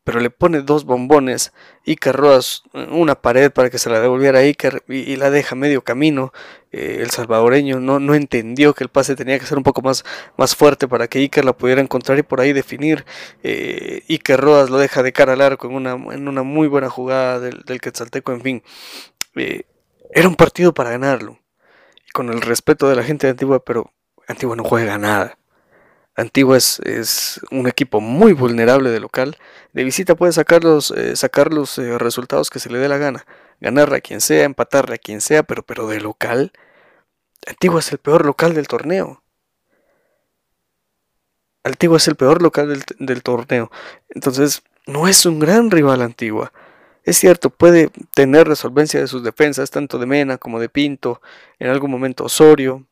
pero 0.05 0.19
le 0.19 0.29
pone 0.29 0.61
dos 0.61 0.85
bombones, 0.85 1.51
Iker 1.87 2.15
Rodas 2.15 2.61
una 2.73 3.15
pared 3.15 3.51
para 3.51 3.71
que 3.71 3.79
se 3.79 3.89
la 3.89 3.99
devolviera 3.99 4.37
a 4.37 4.43
Iker 4.43 4.83
y, 4.87 5.15
la 5.15 5.31
deja 5.31 5.55
medio 5.55 5.83
camino. 5.83 6.31
Eh, 6.71 6.99
el 7.01 7.09
salvadoreño 7.09 7.79
no, 7.79 7.99
no 7.99 8.13
entendió 8.13 8.75
que 8.75 8.83
el 8.83 8.89
pase 8.91 9.15
tenía 9.15 9.39
que 9.39 9.47
ser 9.47 9.57
un 9.57 9.63
poco 9.63 9.81
más, 9.81 10.05
más 10.37 10.55
fuerte 10.55 10.87
para 10.87 11.07
que 11.07 11.17
Iker 11.19 11.43
la 11.43 11.53
pudiera 11.57 11.81
encontrar 11.81 12.19
y 12.19 12.23
por 12.23 12.39
ahí 12.39 12.53
definir. 12.53 13.03
Eh, 13.41 14.03
Iker 14.07 14.39
Rodas 14.39 14.69
lo 14.69 14.77
deja 14.77 15.01
de 15.01 15.11
cara 15.11 15.33
al 15.33 15.41
arco 15.41 15.67
en 15.67 15.73
una, 15.73 15.93
en 15.93 16.27
una 16.27 16.43
muy 16.43 16.67
buena 16.67 16.89
jugada 16.91 17.39
del, 17.39 17.63
del 17.65 17.81
Quetzalteco, 17.81 18.31
en 18.31 18.41
fin. 18.41 18.63
Eh, 19.35 19.63
era 20.11 20.27
un 20.27 20.35
partido 20.35 20.71
para 20.75 20.91
ganarlo. 20.91 21.39
Con 22.13 22.29
el 22.29 22.41
respeto 22.41 22.87
de 22.87 22.95
la 22.95 23.03
gente 23.03 23.25
de 23.25 23.31
Antigua, 23.31 23.63
pero 23.65 23.91
Antigua 24.27 24.55
no 24.55 24.63
juega 24.63 24.97
nada. 24.97 25.37
Antigua 26.15 26.57
es, 26.57 27.41
un 27.51 27.67
equipo 27.67 27.99
muy 27.99 28.33
vulnerable 28.33 28.89
de 28.89 28.99
local. 28.99 29.37
De 29.73 29.83
visita 29.83 30.15
puede 30.15 30.31
sacar 30.31 30.63
los, 30.63 30.91
eh, 30.91 31.15
sacar 31.15 31.53
los 31.53 31.77
eh, 31.77 31.97
resultados 31.97 32.49
que 32.49 32.59
se 32.59 32.69
le 32.69 32.79
dé 32.79 32.87
la 32.87 32.97
gana. 32.97 33.25
Ganarle 33.59 33.97
a 33.97 34.01
quien 34.01 34.21
sea, 34.21 34.45
empatarle 34.45 34.95
a 34.95 34.97
quien 34.97 35.21
sea, 35.21 35.43
pero, 35.43 35.63
pero 35.63 35.87
de 35.87 35.99
local. 35.99 36.53
Antigua 37.47 37.79
es 37.79 37.91
el 37.91 37.97
peor 37.97 38.25
local 38.25 38.53
del 38.53 38.67
torneo. 38.67 39.23
Antigua 41.63 41.97
es 41.97 42.07
el 42.07 42.15
peor 42.15 42.41
local 42.41 42.69
del, 42.69 42.83
del 42.99 43.23
torneo. 43.23 43.69
Entonces, 44.09 44.63
no 44.87 45.07
es 45.07 45.25
un 45.25 45.39
gran 45.39 45.69
rival 45.71 46.01
Antigua. 46.01 46.53
Es 47.03 47.17
cierto, 47.17 47.49
puede 47.49 47.91
tener 48.13 48.47
resolvencia 48.47 48.99
de 48.99 49.07
sus 49.07 49.23
defensas, 49.23 49.69
tanto 49.69 49.99
de 49.99 50.05
Mena 50.05 50.37
como 50.37 50.59
de 50.59 50.69
Pinto, 50.69 51.21
en 51.59 51.69
algún 51.69 51.91
momento 51.91 52.23
Osorio, 52.23 52.85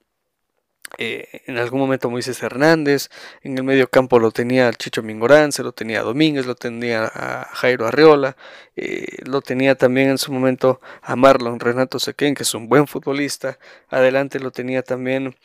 eh, 1.00 1.42
en 1.48 1.58
algún 1.58 1.80
momento 1.80 2.10
Moisés 2.10 2.44
Hernández, 2.44 3.10
en 3.42 3.58
el 3.58 3.64
medio 3.64 3.90
campo 3.90 4.20
lo 4.20 4.30
tenía 4.32 4.72
Chicho 4.74 5.02
Mingorán, 5.02 5.52
se 5.52 5.64
lo 5.64 5.72
tenía 5.72 6.04
Domínguez, 6.04 6.46
lo 6.46 6.54
tenía 6.54 7.06
a 7.06 7.50
Jairo 7.54 7.88
Arreola, 7.88 8.38
eh, 8.76 9.18
lo 9.26 9.42
tenía 9.42 9.76
también 9.76 10.10
en 10.10 10.18
su 10.20 10.32
momento 10.32 10.82
a 11.02 11.16
Marlon 11.16 11.60
Renato 11.60 11.98
Sequén, 11.98 12.36
que 12.36 12.44
es 12.44 12.54
un 12.54 12.70
buen 12.70 12.86
futbolista, 12.86 13.58
adelante 13.90 14.40
lo 14.40 14.52
tenía 14.52 14.84
también 14.84 15.36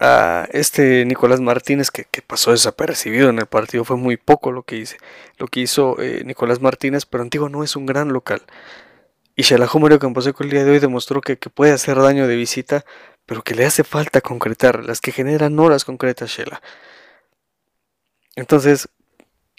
a 0.00 0.46
este 0.52 1.04
Nicolás 1.06 1.40
Martínez, 1.40 1.90
que, 1.90 2.06
pasó 2.26 2.52
desapercibido 2.52 3.30
en 3.30 3.38
el 3.38 3.46
partido, 3.46 3.84
fue 3.84 3.96
muy 3.96 4.18
poco 4.18 4.52
lo 4.52 4.62
que, 4.62 4.76
hice, 4.76 4.98
lo 5.38 5.46
que 5.46 5.60
hizo 5.60 5.96
eh, 6.00 6.22
Nicolás 6.26 6.60
Martínez, 6.60 7.06
pero 7.06 7.22
Antiguo 7.22 7.48
no 7.48 7.64
es 7.64 7.74
un 7.74 7.86
gran 7.86 8.12
local. 8.12 8.42
Y 9.40 9.78
Mario 9.78 9.98
Camposeco 9.98 10.44
el 10.44 10.50
día 10.50 10.64
de 10.64 10.72
hoy 10.72 10.80
demostró 10.80 11.22
que, 11.22 11.38
que 11.38 11.48
puede 11.48 11.72
hacer 11.72 11.96
daño 11.96 12.26
de 12.26 12.36
visita, 12.36 12.84
pero 13.24 13.42
que 13.42 13.54
le 13.54 13.64
hace 13.64 13.84
falta 13.84 14.20
concretar, 14.20 14.84
las 14.84 15.00
que 15.00 15.12
generan 15.12 15.58
horas 15.58 15.86
concretas, 15.86 16.28
Shela. 16.28 16.60
Entonces, 18.36 18.90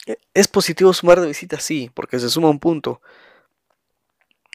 e, 0.06 0.20
¿es 0.36 0.48
positivo 0.48 0.94
sumar 0.94 1.20
de 1.20 1.26
visita? 1.26 1.60
Sí, 1.60 1.90
porque 1.96 2.20
se 2.20 2.30
suma 2.30 2.52
un 2.52 2.60
punto. 2.60 3.02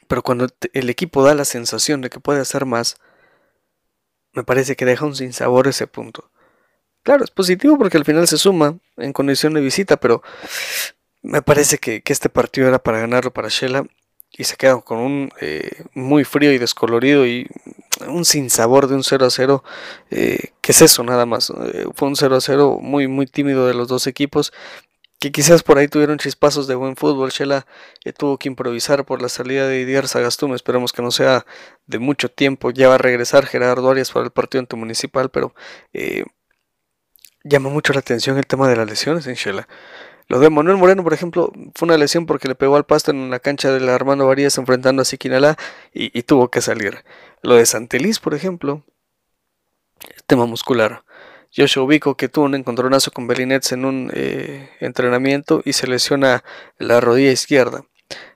Pero 0.06 0.22
cuando 0.22 0.46
el 0.72 0.90
equipo 0.90 1.24
da 1.24 1.34
la 1.34 1.44
sensación 1.44 2.02
de 2.02 2.10
que 2.10 2.20
puede 2.20 2.40
hacer 2.40 2.64
más, 2.64 2.96
me 4.32 4.44
parece 4.44 4.76
que 4.76 4.84
deja 4.84 5.06
un 5.06 5.16
sinsabor 5.16 5.66
ese 5.66 5.88
punto. 5.88 6.30
Claro, 7.02 7.24
es 7.24 7.32
positivo 7.32 7.76
porque 7.76 7.96
al 7.96 8.04
final 8.04 8.28
se 8.28 8.38
suma 8.38 8.78
en 8.96 9.12
condición 9.12 9.54
de 9.54 9.60
visita, 9.60 9.96
pero 9.96 10.22
me 11.22 11.42
parece 11.42 11.78
que, 11.78 12.00
este 12.06 12.28
partido 12.28 12.68
era 12.68 12.78
para 12.78 13.00
ganarlo 13.00 13.32
para 13.32 13.48
Shela 13.48 13.88
y 14.36 14.44
se 14.44 14.56
queda 14.56 14.80
con 14.80 14.98
un 14.98 15.30
eh, 15.40 15.84
muy 15.94 16.24
frío 16.24 16.52
y 16.52 16.58
descolorido 16.58 17.26
y 17.26 17.48
un 18.06 18.24
sinsabor 18.24 18.88
de 18.88 18.94
un 18.94 19.04
0 19.04 19.26
a 19.26 19.30
0, 19.30 19.64
eh, 20.10 20.52
que 20.60 20.72
es 20.72 20.82
eso 20.82 21.02
nada 21.02 21.26
más. 21.26 21.50
Eh, 21.50 21.86
fue 21.94 22.08
un 22.08 22.16
0 22.16 22.36
a 22.36 22.40
0 22.40 22.78
muy, 22.80 23.08
muy 23.08 23.26
tímido 23.26 23.66
de 23.66 23.74
los 23.74 23.88
dos 23.88 24.06
equipos, 24.06 24.52
que 25.18 25.32
quizás 25.32 25.62
por 25.62 25.78
ahí 25.78 25.88
tuvieron 25.88 26.18
chispazos 26.18 26.66
de 26.66 26.74
buen 26.74 26.96
fútbol. 26.96 27.30
Shela 27.30 27.66
eh, 28.04 28.12
tuvo 28.12 28.38
que 28.38 28.48
improvisar 28.48 29.04
por 29.06 29.22
la 29.22 29.28
salida 29.28 29.66
de 29.66 29.78
Didier 29.78 30.08
Sagastume, 30.08 30.54
esperemos 30.54 30.92
que 30.92 31.02
no 31.02 31.10
sea 31.10 31.46
de 31.86 31.98
mucho 31.98 32.30
tiempo. 32.30 32.70
Ya 32.70 32.88
va 32.88 32.96
a 32.96 32.98
regresar 32.98 33.46
Gerardo 33.46 33.90
Arias 33.90 34.10
para 34.10 34.26
el 34.26 34.32
partido 34.32 34.64
municipal, 34.76 35.30
pero 35.30 35.54
llama 37.44 37.70
mucho 37.70 37.92
la 37.92 38.00
atención 38.00 38.36
el 38.38 38.46
tema 38.46 38.68
de 38.68 38.76
las 38.76 38.88
lesiones 38.88 39.26
en 39.26 39.34
Shela. 39.34 39.68
Lo 40.28 40.40
de 40.40 40.50
Manuel 40.50 40.76
Moreno, 40.76 41.04
por 41.04 41.12
ejemplo, 41.12 41.52
fue 41.74 41.86
una 41.86 41.96
lesión 41.96 42.26
porque 42.26 42.48
le 42.48 42.56
pegó 42.56 42.76
al 42.76 42.84
pasto 42.84 43.12
en 43.12 43.30
la 43.30 43.38
cancha 43.38 43.70
del 43.70 43.88
Armando 43.88 44.26
Varías 44.26 44.58
enfrentando 44.58 45.02
a 45.02 45.04
Siquinalá 45.04 45.56
y, 45.92 46.22
tuvo 46.22 46.50
que 46.50 46.60
salir. 46.60 47.04
Lo 47.42 47.54
de 47.54 47.64
Santelis, 47.64 48.18
por 48.18 48.34
ejemplo, 48.34 48.82
tema 50.26 50.46
muscular. 50.46 51.04
Joshua 51.56 51.84
Ubico 51.84 52.16
que 52.16 52.28
tuvo 52.28 52.46
un 52.46 52.56
encontronazo 52.56 53.12
con 53.12 53.28
Belinets 53.28 53.70
en 53.72 53.84
un 53.84 54.10
eh, 54.14 54.68
entrenamiento 54.80 55.62
y 55.64 55.74
se 55.74 55.86
lesiona 55.86 56.42
la 56.78 57.00
rodilla 57.00 57.30
izquierda. 57.30 57.84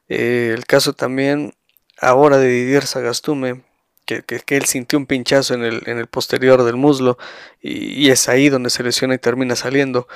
Eh, 0.09 0.53
el 0.55 0.67
caso 0.67 0.93
también 0.93 1.55
ahora 2.01 2.39
de 2.39 2.49
Didier 2.49 2.87
Sagastume, 2.87 3.63
que, 4.07 4.25
él 4.49 4.65
sintió 4.65 4.99
un 4.99 5.07
pinchazo 5.07 5.55
en 5.55 5.65
el, 5.65 5.83
en 5.87 5.99
el 5.99 6.07
posterior 6.07 6.65
del 6.65 6.77
muslo 6.77 7.19
y, 7.61 8.07
y, 8.07 8.11
es 8.11 8.29
ahí 8.29 8.49
donde 8.49 8.71
se 8.71 8.83
lesiona 8.83 9.15
y 9.15 9.19
termina 9.19 9.55
saliendo. 9.55 10.09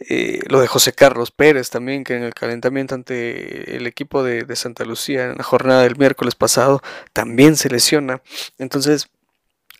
Eh, 0.00 0.40
lo 0.48 0.60
de 0.60 0.68
José 0.68 0.92
Carlos 0.92 1.30
Pérez 1.32 1.70
también, 1.70 2.04
que 2.04 2.14
en 2.14 2.22
el 2.22 2.34
calentamiento 2.34 2.94
ante 2.94 3.76
el 3.76 3.86
equipo 3.86 4.22
de, 4.22 4.44
Santa 4.56 4.84
Lucía 4.84 5.24
en 5.24 5.38
la 5.38 5.44
jornada 5.44 5.82
del 5.82 5.96
miércoles 5.96 6.34
pasado 6.34 6.82
también 7.12 7.56
se 7.56 7.68
lesiona. 7.68 8.22
Entonces, 8.58 9.08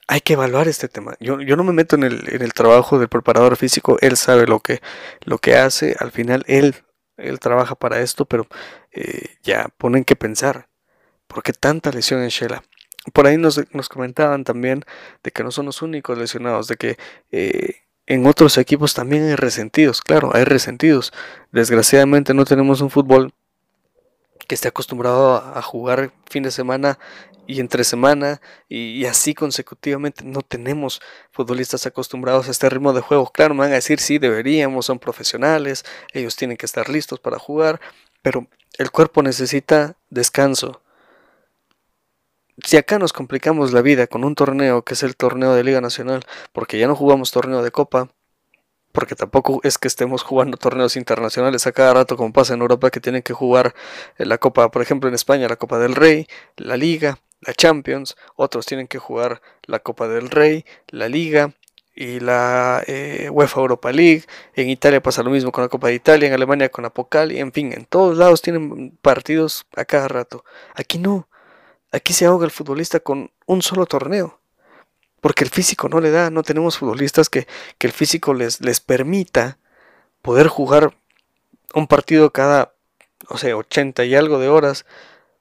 hay 0.08 0.20
que 0.20 0.32
evaluar 0.32 0.68
este 0.68 0.88
tema. 0.88 1.14
Yo, 1.20 1.40
yo 1.40 1.56
no 1.56 1.64
me 1.64 1.72
meto 1.72 1.96
en 1.96 2.04
el, 2.04 2.34
en 2.34 2.42
el, 2.42 2.52
trabajo 2.52 2.98
del 2.98 3.08
preparador 3.08 3.56
físico, 3.56 3.98
él 4.00 4.16
sabe 4.16 4.46
lo 4.46 4.60
que, 4.60 4.80
lo 5.24 5.38
que 5.38 5.56
hace, 5.56 5.96
al 6.00 6.10
final 6.10 6.44
él, 6.48 6.74
él 7.16 7.38
trabaja 7.40 7.74
para 7.74 8.00
esto, 8.00 8.24
pero 8.24 8.46
eh, 8.92 9.36
ya 9.42 9.68
ponen 9.76 10.04
que 10.04 10.16
pensar, 10.16 10.68
¿por 11.26 11.42
qué 11.42 11.52
tanta 11.52 11.92
lesión 11.92 12.22
en 12.22 12.30
Shela? 12.30 12.64
Por 13.12 13.26
ahí 13.26 13.36
nos, 13.36 13.60
nos, 13.72 13.88
comentaban 13.88 14.44
también 14.44 14.84
de 15.22 15.30
que 15.30 15.44
no 15.44 15.50
son 15.50 15.66
los 15.66 15.82
únicos 15.82 16.18
lesionados, 16.18 16.68
de 16.68 16.76
que 16.76 16.98
eh, 17.30 17.87
en 18.08 18.26
otros 18.26 18.56
equipos 18.56 18.94
también 18.94 19.28
hay 19.28 19.36
resentidos, 19.36 20.00
claro, 20.00 20.30
hay 20.34 20.44
resentidos. 20.44 21.12
Desgraciadamente 21.52 22.32
no 22.32 22.46
tenemos 22.46 22.80
un 22.80 22.88
fútbol 22.88 23.34
que 24.46 24.54
esté 24.54 24.68
acostumbrado 24.68 25.36
a 25.36 25.60
jugar 25.60 26.10
fin 26.24 26.42
de 26.42 26.50
semana 26.50 26.98
y 27.46 27.60
entre 27.60 27.84
semana 27.84 28.40
y, 28.66 29.04
así 29.04 29.34
consecutivamente 29.34 30.24
no 30.24 30.40
tenemos 30.40 31.02
futbolistas 31.32 31.84
acostumbrados 31.84 32.48
a 32.48 32.50
este 32.50 32.70
ritmo 32.70 32.94
de 32.94 33.02
juego. 33.02 33.30
Claro, 33.30 33.52
me 33.52 33.60
van 33.60 33.72
a 33.72 33.74
decir, 33.74 34.00
sí, 34.00 34.18
deberíamos, 34.18 34.86
son 34.86 34.98
profesionales, 34.98 35.84
ellos 36.14 36.34
tienen 36.34 36.56
que 36.56 36.64
estar 36.64 36.88
listos 36.88 37.20
para 37.20 37.38
jugar, 37.38 37.78
pero 38.22 38.46
el 38.78 38.90
cuerpo 38.90 39.22
necesita 39.22 39.96
descanso, 40.08 40.80
si 42.64 42.76
acá 42.76 42.98
nos 42.98 43.12
complicamos 43.12 43.72
la 43.72 43.82
vida 43.82 44.06
con 44.06 44.24
un 44.24 44.34
torneo 44.34 44.82
que 44.82 44.94
es 44.94 45.02
el 45.02 45.16
torneo 45.16 45.54
de 45.54 45.64
Liga 45.64 45.80
Nacional, 45.80 46.24
porque 46.52 46.78
ya 46.78 46.86
no 46.86 46.96
jugamos 46.96 47.30
torneo 47.30 47.62
de 47.62 47.70
Copa, 47.70 48.10
porque 48.92 49.14
tampoco 49.14 49.60
es 49.62 49.78
que 49.78 49.88
estemos 49.88 50.22
jugando 50.22 50.56
torneos 50.56 50.96
internacionales 50.96 51.66
a 51.66 51.72
cada 51.72 51.94
rato 51.94 52.16
como 52.16 52.32
pasa 52.32 52.54
en 52.54 52.60
Europa 52.60 52.90
que 52.90 53.00
tienen 53.00 53.22
que 53.22 53.32
jugar 53.32 53.74
la 54.16 54.38
Copa, 54.38 54.70
por 54.70 54.82
ejemplo 54.82 55.08
en 55.08 55.14
España 55.14 55.48
la 55.48 55.56
Copa 55.56 55.78
del 55.78 55.94
Rey, 55.94 56.26
la 56.56 56.76
Liga, 56.76 57.18
la 57.40 57.54
Champions, 57.54 58.16
otros 58.34 58.66
tienen 58.66 58.88
que 58.88 58.98
jugar 58.98 59.40
la 59.64 59.78
Copa 59.78 60.08
del 60.08 60.30
Rey, 60.30 60.64
la 60.88 61.08
Liga 61.08 61.52
y 61.94 62.20
la 62.20 62.82
eh, 62.86 63.28
UEFA 63.30 63.60
Europa 63.60 63.92
League, 63.92 64.24
en 64.54 64.68
Italia 64.68 65.02
pasa 65.02 65.22
lo 65.22 65.30
mismo 65.30 65.52
con 65.52 65.62
la 65.62 65.68
Copa 65.68 65.88
de 65.88 65.94
Italia, 65.94 66.28
en 66.28 66.34
Alemania 66.34 66.68
con 66.68 66.84
la 66.84 66.92
y 67.32 67.38
en 67.38 67.52
fin, 67.52 67.72
en 67.72 67.84
todos 67.86 68.16
lados 68.16 68.42
tienen 68.42 68.96
partidos 69.02 69.66
a 69.76 69.84
cada 69.84 70.08
rato. 70.08 70.44
Aquí 70.74 70.98
no, 70.98 71.28
Aquí 71.90 72.12
se 72.12 72.26
ahoga 72.26 72.44
el 72.44 72.50
futbolista 72.50 73.00
con 73.00 73.30
un 73.46 73.62
solo 73.62 73.86
torneo. 73.86 74.40
Porque 75.20 75.42
el 75.42 75.50
físico 75.50 75.88
no 75.88 76.00
le 76.00 76.10
da, 76.10 76.30
no 76.30 76.42
tenemos 76.42 76.78
futbolistas 76.78 77.28
que, 77.28 77.46
el 77.80 77.92
físico 77.92 78.34
les, 78.34 78.60
les 78.60 78.80
permita 78.80 79.58
poder 80.22 80.46
jugar 80.48 80.94
un 81.74 81.86
partido 81.86 82.32
cada, 82.32 82.72
no 83.28 83.36
sé, 83.36 83.52
80 83.54 84.04
y 84.04 84.14
algo 84.14 84.38
de 84.38 84.48
horas, 84.48 84.86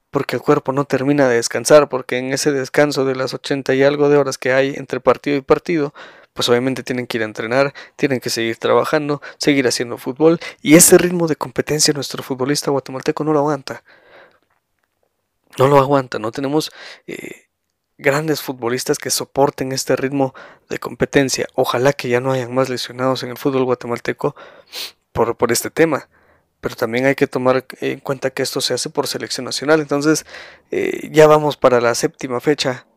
porque 0.10 0.36
el 0.36 0.42
cuerpo 0.42 0.72
no 0.72 0.86
termina 0.86 1.28
de 1.28 1.36
descansar, 1.36 1.90
porque 1.90 2.18
en 2.18 2.34
ese 2.34 2.52
descanso 2.52 3.06
de 3.06 3.16
las 3.16 3.34
80 3.34 3.76
y 3.76 3.84
algo 3.84 4.10
de 4.10 4.18
horas 4.18 4.38
que 4.38 4.52
hay 4.52 4.74
entre 4.76 5.00
partido 5.00 5.38
y 5.38 5.42
partido, 5.42 5.94
pues 6.34 6.50
obviamente 6.50 6.82
tienen 6.84 7.06
que 7.06 7.18
ir 7.18 7.24
a 7.24 7.26
entrenar, 7.26 7.74
tienen 7.98 8.20
que 8.20 8.30
seguir 8.30 8.58
trabajando, 8.58 9.22
seguir 9.38 9.68
haciendo 9.68 9.98
fútbol, 9.98 10.40
y 10.62 10.76
ese 10.76 10.98
ritmo 10.98 11.28
de 11.28 11.36
competencia 11.36 11.94
nuestro 11.94 12.24
futbolista 12.24 12.72
guatemalteco 12.72 13.24
no 13.24 13.34
lo 13.34 13.40
aguanta 13.40 13.84
no 15.58 15.68
lo 15.68 15.78
aguanta, 15.80 16.20
no 16.20 16.32
tenemos 16.32 16.72
eh, 17.08 17.48
grandes 17.98 18.42
futbolistas 18.42 18.98
que 18.98 19.10
soporten 19.10 19.72
este 19.72 19.96
ritmo 19.96 20.34
de 20.70 20.80
competencia. 20.80 21.48
Ojalá 21.56 21.94
que 21.94 22.10
ya 22.10 22.20
no 22.20 22.32
hayan 22.32 22.54
más 22.54 22.70
lesionados 22.70 23.24
en 23.24 23.30
el 23.30 23.38
fútbol 23.38 23.66
guatemalteco 23.66 24.36
por, 25.12 25.36
por 25.36 25.52
este 25.52 25.70
tema. 25.70 26.10
Pero 26.62 26.76
también 26.76 27.06
hay 27.06 27.16
que 27.16 27.28
tomar 27.28 27.66
en 27.82 28.00
cuenta 28.00 28.32
que 28.32 28.44
esto 28.44 28.62
se 28.62 28.74
hace 28.74 28.90
por 28.90 29.08
selección 29.08 29.46
nacional. 29.46 29.80
Entonces 29.80 30.26
eh, 30.72 31.10
ya 31.12 31.28
vamos 31.28 31.58
para 31.58 31.82
la 31.82 31.96
séptima 31.96 32.40
fecha 32.40 32.88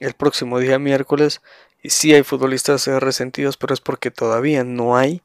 el 0.00 0.14
próximo 0.14 0.58
día 0.58 0.78
miércoles. 0.78 1.40
Y 1.82 1.90
sí 1.90 2.14
hay 2.14 2.22
futbolistas 2.22 2.86
resentidos, 2.86 3.56
pero 3.56 3.74
es 3.74 3.80
porque 3.80 4.10
todavía 4.10 4.64
no 4.64 4.96
hay 4.96 5.22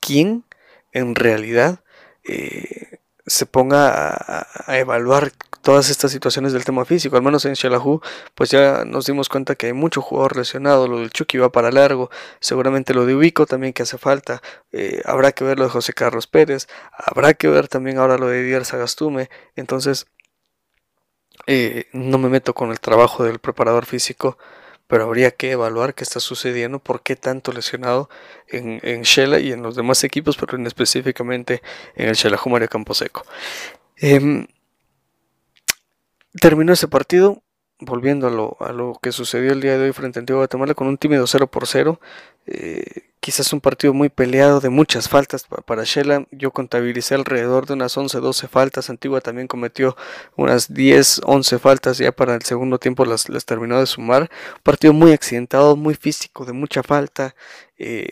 quien 0.00 0.44
en 0.92 1.14
realidad 1.14 1.80
eh, 2.24 2.98
se 3.26 3.46
ponga 3.46 4.14
a, 4.66 4.78
evaluar 4.78 5.32
todas 5.68 5.90
estas 5.90 6.10
situaciones 6.10 6.54
del 6.54 6.64
tema 6.64 6.86
físico, 6.86 7.16
al 7.16 7.22
menos 7.22 7.44
en 7.44 7.54
Xelajú, 7.54 8.00
pues 8.34 8.50
ya 8.50 8.86
nos 8.86 9.04
dimos 9.04 9.28
cuenta 9.28 9.54
que 9.54 9.66
hay 9.66 9.74
mucho 9.74 10.00
jugador 10.00 10.34
lesionado, 10.34 10.88
lo 10.88 11.00
del 11.00 11.10
Chucky 11.10 11.36
va 11.36 11.52
para 11.52 11.70
largo, 11.70 12.08
seguramente 12.40 12.94
lo 12.94 13.04
de 13.04 13.14
Ubico 13.14 13.44
también 13.44 13.74
que 13.74 13.82
hace 13.82 13.98
falta, 13.98 14.40
eh, 14.72 15.02
habrá 15.04 15.32
que 15.32 15.44
ver 15.44 15.58
lo 15.58 15.64
de 15.64 15.70
José 15.70 15.92
Carlos 15.92 16.26
Pérez, 16.26 16.68
habrá 16.96 17.34
que 17.34 17.48
ver 17.48 17.68
también 17.68 17.98
ahora 17.98 18.16
lo 18.16 18.28
de 18.28 18.42
Dier 18.44 18.64
Sagastume, 18.64 19.28
entonces 19.56 20.06
eh, 21.46 21.84
no 21.92 22.16
me 22.16 22.30
meto 22.30 22.54
con 22.54 22.70
el 22.70 22.80
trabajo 22.80 23.22
del 23.24 23.38
preparador 23.38 23.84
físico, 23.84 24.38
pero 24.86 25.04
habría 25.04 25.32
que 25.32 25.50
evaluar 25.50 25.92
qué 25.92 26.02
está 26.02 26.18
sucediendo, 26.18 26.78
por 26.78 27.02
qué 27.02 27.14
tanto 27.14 27.52
lesionado 27.52 28.08
en, 28.46 28.80
en 28.82 29.02
Shela 29.02 29.38
y 29.38 29.52
en 29.52 29.62
los 29.62 29.76
demás 29.76 30.02
equipos, 30.02 30.38
pero 30.38 30.56
en 30.56 30.66
específicamente 30.66 31.60
en 31.94 32.08
el 32.08 32.16
Xelajú 32.16 32.48
Mario 32.48 32.70
Camposeco. 32.70 33.26
Em, 33.96 34.46
terminó 36.40 36.72
ese 36.72 36.88
partido, 36.88 37.42
volviendo 37.80 38.26
a 38.26 38.30
lo, 38.30 38.56
a 38.60 38.72
lo, 38.72 38.98
que 39.00 39.12
sucedió 39.12 39.52
el 39.52 39.60
día 39.60 39.78
de 39.78 39.84
hoy 39.84 39.92
frente 39.92 40.18
a 40.18 40.20
Antigua 40.20 40.40
Guatemala, 40.40 40.74
con 40.74 40.88
un 40.88 40.98
tímido 40.98 41.26
0 41.26 41.46
por 41.48 41.66
0. 41.66 42.00
Eh, 42.46 43.08
quizás 43.20 43.52
un 43.52 43.60
partido 43.60 43.92
muy 43.92 44.08
peleado 44.08 44.60
de 44.60 44.68
muchas 44.68 45.08
faltas 45.08 45.46
para 45.66 45.84
Shela. 45.84 46.26
Yo 46.30 46.50
contabilicé 46.50 47.14
alrededor 47.14 47.66
de 47.66 47.74
unas 47.74 47.96
11, 47.96 48.20
12 48.20 48.48
faltas. 48.48 48.90
Antigua 48.90 49.20
también 49.20 49.48
cometió 49.48 49.96
unas 50.36 50.72
10, 50.72 51.22
11 51.24 51.58
faltas. 51.58 51.98
Ya 51.98 52.12
para 52.12 52.34
el 52.34 52.42
segundo 52.42 52.78
tiempo 52.78 53.04
las, 53.04 53.28
las 53.28 53.44
terminó 53.44 53.78
de 53.78 53.86
sumar. 53.86 54.22
Un 54.22 54.62
partido 54.62 54.92
muy 54.92 55.12
accidentado, 55.12 55.76
muy 55.76 55.94
físico, 55.94 56.44
de 56.44 56.52
mucha 56.52 56.82
falta. 56.82 57.34
Eh, 57.78 58.08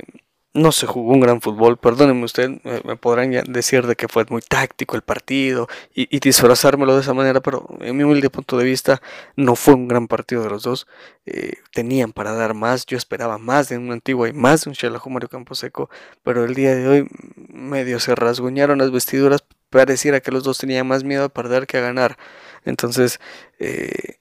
no 0.56 0.72
se 0.72 0.86
jugó 0.86 1.12
un 1.12 1.20
gran 1.20 1.40
fútbol, 1.40 1.76
perdónenme 1.76 2.24
usted, 2.24 2.50
me 2.84 2.96
podrán 2.96 3.30
decir 3.46 3.86
de 3.86 3.94
que 3.94 4.08
fue 4.08 4.24
muy 4.28 4.42
táctico 4.42 4.96
el 4.96 5.02
partido 5.02 5.68
y, 5.94 6.18
disfrazármelo 6.18 6.94
de 6.94 7.02
esa 7.02 7.14
manera, 7.14 7.40
pero 7.40 7.66
en 7.80 7.96
mi 7.96 8.04
humilde 8.04 8.30
punto 8.30 8.56
de 8.56 8.64
vista 8.64 9.00
no 9.36 9.54
fue 9.54 9.74
un 9.74 9.86
gran 9.86 10.08
partido 10.08 10.42
de 10.42 10.50
los 10.50 10.62
dos. 10.62 10.86
Eh, 11.26 11.54
tenían 11.72 12.12
para 12.12 12.32
dar 12.32 12.54
más, 12.54 12.86
yo 12.86 12.96
esperaba 12.96 13.38
más 13.38 13.68
de 13.68 13.78
un 13.78 13.92
antiguo 13.92 14.26
y 14.26 14.32
más 14.32 14.64
de 14.64 14.70
un 14.70 14.74
Xelajú 14.74 15.10
Mario 15.10 15.28
Camposeco, 15.28 15.90
pero 16.22 16.44
el 16.44 16.54
día 16.54 16.74
de 16.74 16.88
hoy 16.88 17.08
medio 17.48 18.00
se 18.00 18.14
rasguñaron 18.14 18.78
las 18.78 18.90
vestiduras, 18.90 19.44
pareciera 19.70 20.20
que 20.20 20.32
los 20.32 20.42
dos 20.44 20.58
tenían 20.58 20.86
más 20.86 21.04
miedo 21.04 21.24
a 21.24 21.28
perder 21.28 21.66
que 21.66 21.78
a 21.78 21.80
ganar. 21.82 22.16
Entonces, 22.64 23.20
eh, 23.58 24.18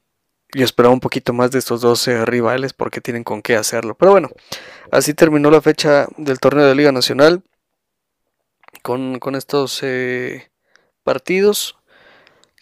yo 0.55 0.63
esperaba 0.63 0.93
un 0.93 1.01
poquito 1.01 1.33
más 1.33 1.51
de 1.51 1.59
estos 1.59 1.81
12 1.81 2.25
rivales 2.25 2.73
porque 2.73 3.01
tienen 3.01 3.23
con 3.23 3.41
qué 3.41 3.55
hacerlo. 3.57 3.95
Pero 3.95 4.11
bueno, 4.11 4.29
así 4.89 5.13
terminó 5.13 5.51
la 5.51 5.61
fecha 5.61 6.07
del 6.17 6.39
torneo 6.39 6.65
de 6.65 6.75
Liga 6.75 6.93
Nacional 6.93 7.43
con, 8.81 9.19
estos 9.35 9.79
eh, 9.83 10.49
partidos. 11.03 11.77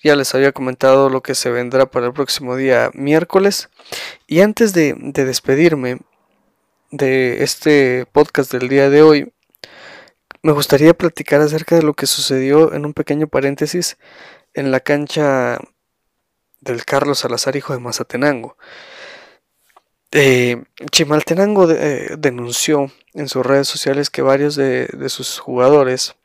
Ya 0.04 0.16
les 0.16 0.34
había 0.34 0.52
comentado 0.52 1.10
lo 1.10 1.22
que 1.22 1.36
se 1.36 1.52
vendrá 1.52 1.86
para 1.86 2.08
el 2.08 2.14
próximo 2.14 2.56
día 2.56 2.90
miércoles. 2.94 3.70
Y 4.26 4.42
antes 4.42 4.74
de, 4.74 4.96
de 4.98 5.26
despedirme 5.26 6.00
de 6.90 7.44
este 7.44 8.08
podcast 8.12 8.52
del 8.52 8.70
día 8.70 8.90
de 8.90 9.04
hoy, 9.04 9.34
me 10.42 10.52
gustaría 10.52 10.96
platicar 10.96 11.42
acerca 11.42 11.76
de 11.76 11.84
lo 11.84 11.94
que 11.94 12.08
sucedió 12.08 12.74
en 12.74 12.86
un 12.86 12.94
pequeño 12.94 13.28
paréntesis 13.28 13.98
en 14.56 14.72
la 14.72 14.80
cancha 14.80 15.60
del 16.64 16.86
Carlos 16.86 17.20
Salazar, 17.20 17.56
hijo 17.56 17.74
de 17.74 17.80
Mazatenango. 17.80 18.58
Eh, 20.12 20.64
Chimaltenango 20.92 21.70
eh, 21.72 22.16
denunció 22.18 22.92
en 23.14 23.28
sus 23.28 23.46
redes 23.46 23.68
sociales 23.68 24.10
que 24.10 24.22
varios 24.22 24.56
de, 24.56 24.88
sus 25.10 25.40
jugadores 25.40 26.16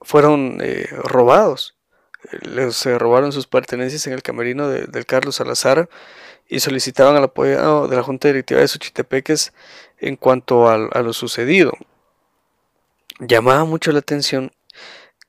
fueron 0.00 0.58
eh, 0.62 0.88
robados. 0.90 1.76
Les 2.42 2.84
robaron 2.98 3.32
sus 3.32 3.46
pertenencias 3.46 4.06
en 4.06 4.12
el 4.12 4.22
camerino 4.22 4.68
del 4.68 5.06
Carlos 5.06 5.36
Salazar 5.36 5.88
y 6.48 6.60
solicitaban 6.60 7.16
el 7.16 7.24
apoyo 7.24 7.88
de 7.88 7.96
la 7.96 8.02
Junta 8.02 8.28
Directiva 8.28 8.60
de 8.60 8.68
Suchitepeques 8.68 9.52
en 9.98 10.16
cuanto 10.16 10.68
a 10.68 11.02
lo 11.02 11.12
sucedido. 11.12 11.72
Llamaba 13.20 13.64
mucho 13.64 13.92
la 13.92 14.00
atención 14.00 14.52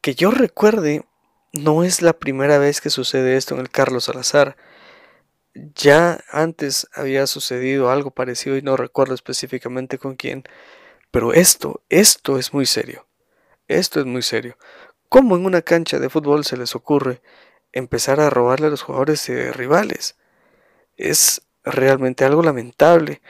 que 0.01 0.15
yo 0.15 0.31
recuerde 0.31 1.05
no 1.53 1.83
es 1.83 2.01
la 2.01 2.13
primera 2.13 2.57
vez 2.57 2.81
que 2.81 2.89
sucede 2.89 3.37
esto 3.37 3.55
en 3.55 3.61
el 3.61 3.69
Carlos 3.69 4.05
Salazar. 4.05 4.55
Ya 5.53 6.23
antes 6.31 6.87
había 6.93 7.27
sucedido 7.27 7.89
algo 7.91 8.11
parecido 8.11 8.57
y 8.57 8.61
no 8.61 8.77
recuerdo 8.77 9.13
específicamente 9.13 9.97
con 9.97 10.15
quién. 10.15 10.43
Pero 11.11 11.33
esto, 11.33 11.81
esto 11.89 12.37
es 12.37 12.53
muy 12.53 12.65
serio. 12.65 13.07
Esto 13.67 13.99
es 13.99 14.05
muy 14.05 14.21
serio. 14.21 14.57
¿Cómo 15.09 15.35
en 15.35 15.45
una 15.45 15.61
cancha 15.61 15.99
de 15.99 16.09
fútbol 16.09 16.45
se 16.45 16.57
les 16.57 16.75
ocurre 16.75 17.21
empezar 17.73 18.21
a 18.21 18.29
robarle 18.29 18.67
a 18.67 18.69
los 18.69 18.81
jugadores 18.81 19.27
rivales? 19.55 20.15
Es 20.95 21.41
realmente 21.65 22.23
algo 22.23 22.43
lamentable. 22.43 23.21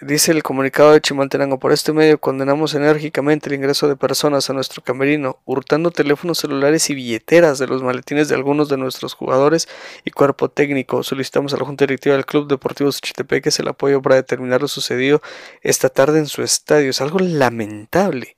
Dice 0.00 0.30
el 0.30 0.44
comunicado 0.44 0.92
de 0.92 1.00
Chimaltenango, 1.00 1.58
por 1.58 1.72
este 1.72 1.92
medio 1.92 2.20
condenamos 2.20 2.74
enérgicamente 2.74 3.48
el 3.48 3.56
ingreso 3.56 3.88
de 3.88 3.96
personas 3.96 4.48
a 4.48 4.52
nuestro 4.52 4.80
camerino, 4.80 5.40
hurtando 5.44 5.90
teléfonos 5.90 6.38
celulares 6.38 6.88
y 6.88 6.94
billeteras 6.94 7.58
de 7.58 7.66
los 7.66 7.82
maletines 7.82 8.28
de 8.28 8.36
algunos 8.36 8.68
de 8.68 8.76
nuestros 8.76 9.14
jugadores 9.14 9.68
y 10.04 10.12
cuerpo 10.12 10.48
técnico. 10.48 11.02
Solicitamos 11.02 11.52
a 11.52 11.56
la 11.56 11.64
Junta 11.64 11.84
Directiva 11.84 12.14
del 12.14 12.26
Club 12.26 12.46
Deportivo 12.46 12.92
Suchitepeques 12.92 13.58
el 13.58 13.66
apoyo 13.66 14.00
para 14.00 14.14
determinar 14.14 14.60
lo 14.60 14.68
sucedido 14.68 15.20
esta 15.62 15.88
tarde 15.88 16.20
en 16.20 16.26
su 16.26 16.44
estadio. 16.44 16.90
Es 16.90 17.00
algo 17.00 17.18
lamentable, 17.18 18.36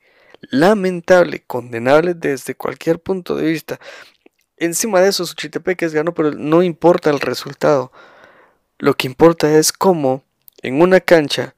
lamentable, 0.49 1.43
condenable 1.45 2.15
desde 2.15 2.55
cualquier 2.55 2.97
punto 2.97 3.35
de 3.35 3.45
vista. 3.45 3.79
Encima 4.57 4.99
de 4.99 5.09
eso, 5.09 5.27
Suchitepeques 5.27 5.93
ganó, 5.93 6.15
pero 6.15 6.31
no 6.31 6.63
importa 6.63 7.11
el 7.11 7.19
resultado. 7.19 7.91
Lo 8.79 8.95
que 8.95 9.05
importa 9.05 9.55
es 9.55 9.71
cómo 9.71 10.23
en 10.61 10.81
una 10.81 10.99
cancha 10.99 11.55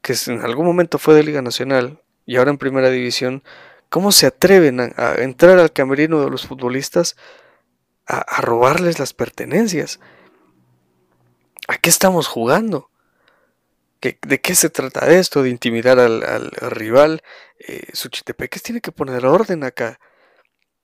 que 0.00 0.14
en 0.26 0.42
algún 0.42 0.66
momento 0.66 0.98
fue 0.98 1.14
de 1.14 1.22
Liga 1.22 1.42
Nacional 1.42 2.02
y 2.26 2.36
ahora 2.36 2.50
en 2.50 2.58
Primera 2.58 2.90
División, 2.90 3.42
¿cómo 3.88 4.12
se 4.12 4.26
atreven 4.26 4.80
a, 4.80 5.14
entrar 5.18 5.58
al 5.58 5.72
camerino 5.72 6.22
de 6.22 6.30
los 6.30 6.46
futbolistas 6.46 7.16
a, 8.06 8.40
robarles 8.40 8.98
las 8.98 9.12
pertenencias? 9.12 10.00
¿A 11.68 11.76
qué 11.78 11.88
estamos 11.88 12.26
jugando? 12.26 12.90
¿De 14.00 14.40
qué 14.40 14.56
se 14.56 14.68
trata 14.68 15.12
esto? 15.12 15.44
¿De 15.44 15.50
intimidar 15.50 16.00
al, 16.00 16.50
rival? 16.50 17.22
Eh, 17.60 17.86
Suchitepeques 17.92 18.62
tiene 18.62 18.80
que 18.80 18.90
poner 18.90 19.24
orden 19.24 19.62
acá. 19.62 20.00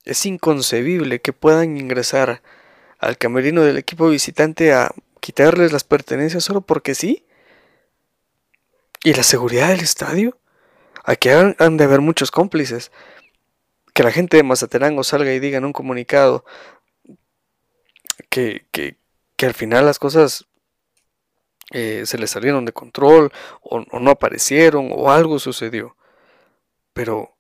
Es 0.05 0.25
inconcebible 0.25 1.21
que 1.21 1.33
puedan 1.33 1.77
ingresar 1.77 2.43
al 2.99 3.19
camerino 3.19 3.63
del 3.63 3.77
equipo 3.77 4.09
visitante 4.09 4.73
a 4.73 4.93
quitarles 5.19 5.73
las 5.73 5.85
pertenencias 5.85 6.45
solo 6.45 6.61
porque 6.61 6.95
sí. 6.95 7.27
¿Y 9.05 9.15
la 9.15 9.23
seguridad 9.23 9.69
del 9.69 9.81
estadio? 9.81 10.39
Aquí 11.05 11.29
han, 11.31 11.77
de 11.77 11.85
haber 11.85 12.01
muchos 12.01 12.31
cómplices. 12.31 12.91
Que 13.95 14.03
la 14.03 14.13
gente 14.13 14.37
de 14.37 14.43
Mazaterango 14.43 15.05
salga 15.05 15.33
y 15.33 15.39
diga 15.41 15.59
en 15.59 15.65
un 15.65 15.73
comunicado 15.73 16.45
que, 18.29 18.67
que, 18.71 18.97
al 19.47 19.55
final 19.55 19.87
las 19.87 19.99
cosas 19.99 20.47
eh, 21.71 22.03
se 22.07 22.19
les 22.19 22.31
salieron 22.31 22.65
de 22.65 22.73
control 22.73 23.33
o, 23.63 23.85
o 23.91 24.01
no 24.01 24.11
aparecieron 24.11 24.91
o 24.93 25.11
algo 25.11 25.39
sucedió. 25.39 25.97
Pero 26.93 27.37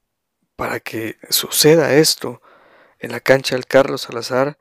para 0.56 0.80
que 0.80 1.16
suceda 1.30 1.94
esto 1.94 2.40
en 2.98 3.12
la 3.12 3.20
cancha 3.20 3.54
del 3.54 3.66
Carlos 3.66 4.02
Salazar 4.02 4.58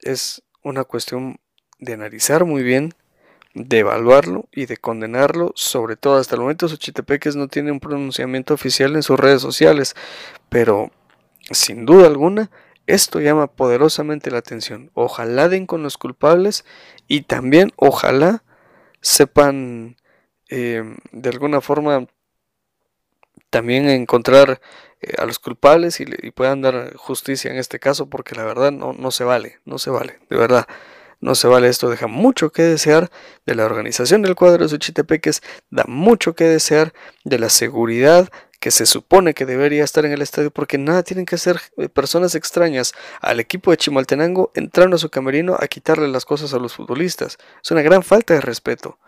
es 0.00 0.42
una 0.62 0.84
cuestión 0.84 1.38
de 1.84 1.94
analizar 1.94 2.44
muy 2.44 2.62
bien, 2.62 2.94
de 3.54 3.80
evaluarlo 3.80 4.48
y 4.52 4.66
de 4.66 4.76
condenarlo. 4.76 5.52
Sobre 5.54 5.96
todo, 5.96 6.16
hasta 6.16 6.34
el 6.34 6.42
momento 6.42 6.68
Xochitepeques 6.68 7.36
no 7.36 7.48
tiene 7.48 7.72
un 7.72 7.80
pronunciamiento 7.80 8.54
oficial 8.54 8.96
en 8.96 9.02
sus 9.02 9.18
redes 9.18 9.42
sociales, 9.42 9.94
pero 10.48 10.90
sin 11.50 11.86
duda 11.86 12.06
alguna 12.06 12.50
esto 12.86 13.20
llama 13.20 13.46
poderosamente 13.46 14.30
la 14.30 14.38
atención. 14.38 14.90
Ojalá 14.94 15.48
den 15.48 15.66
con 15.66 15.82
los 15.82 15.96
culpables 15.96 16.64
y 17.08 17.22
también 17.22 17.72
ojalá 17.76 18.44
sepan 19.00 19.96
eh, 20.50 20.82
de 21.12 21.28
alguna 21.30 21.60
forma 21.60 22.06
también 23.50 23.88
encontrar 23.88 24.60
eh, 25.00 25.14
a 25.18 25.24
los 25.24 25.38
culpables 25.38 26.00
y, 26.00 26.04
y, 26.22 26.30
puedan 26.32 26.60
dar 26.60 26.94
justicia 26.96 27.50
en 27.50 27.56
este 27.56 27.78
caso 27.78 28.10
porque 28.10 28.34
la 28.34 28.44
verdad 28.44 28.72
no, 28.72 28.92
no 28.92 29.10
se 29.10 29.24
vale, 29.24 29.60
no 29.64 29.78
se 29.78 29.90
vale, 29.90 30.18
de 30.28 30.36
verdad. 30.36 30.66
No 31.20 31.34
se 31.34 31.48
vale 31.48 31.68
esto, 31.68 31.90
deja 31.90 32.06
mucho 32.06 32.50
que 32.50 32.62
desear 32.62 33.10
de 33.46 33.54
la 33.54 33.64
organización 33.64 34.22
del 34.22 34.34
cuadro 34.34 34.64
de 34.64 34.68
Suchitepeques, 34.68 35.42
da 35.70 35.84
mucho 35.86 36.34
que 36.34 36.44
desear 36.44 36.92
de 37.24 37.38
la 37.38 37.48
seguridad 37.48 38.30
que 38.64 38.70
se 38.70 38.86
supone 38.86 39.34
que 39.34 39.44
debería 39.44 39.84
estar 39.84 40.06
en 40.06 40.12
el 40.12 40.22
estadio 40.22 40.50
porque 40.50 40.78
nada 40.78 41.02
tienen 41.02 41.26
que 41.26 41.34
hacer 41.34 41.60
eh, 41.76 41.90
personas 41.90 42.34
extrañas 42.34 42.94
al 43.20 43.38
equipo 43.38 43.70
de 43.70 43.76
Chimaltenango 43.76 44.52
entrando 44.54 44.96
a 44.96 44.98
su 44.98 45.10
camerino 45.10 45.54
a 45.60 45.68
quitarle 45.68 46.08
las 46.08 46.24
cosas 46.24 46.54
a 46.54 46.58
los 46.58 46.74
futbolistas. 46.74 47.36
Es 47.62 47.70
una 47.70 47.82
gran 47.82 48.02
falta 48.02 48.32
de 48.32 48.40
respeto. 48.40 48.98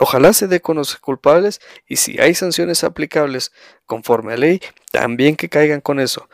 Ojalá 0.00 0.34
se 0.34 0.48
dé 0.48 0.60
con 0.60 0.76
los 0.76 0.96
culpables 0.96 1.60
y 1.88 1.96
si 1.96 2.20
hay 2.20 2.34
sanciones 2.34 2.84
aplicables 2.84 3.52
conforme 3.86 4.34
a 4.34 4.36
ley, 4.36 4.60
también 4.92 5.36
que 5.36 5.48
caigan 5.48 5.80
con 5.80 5.98
eso, 5.98 6.28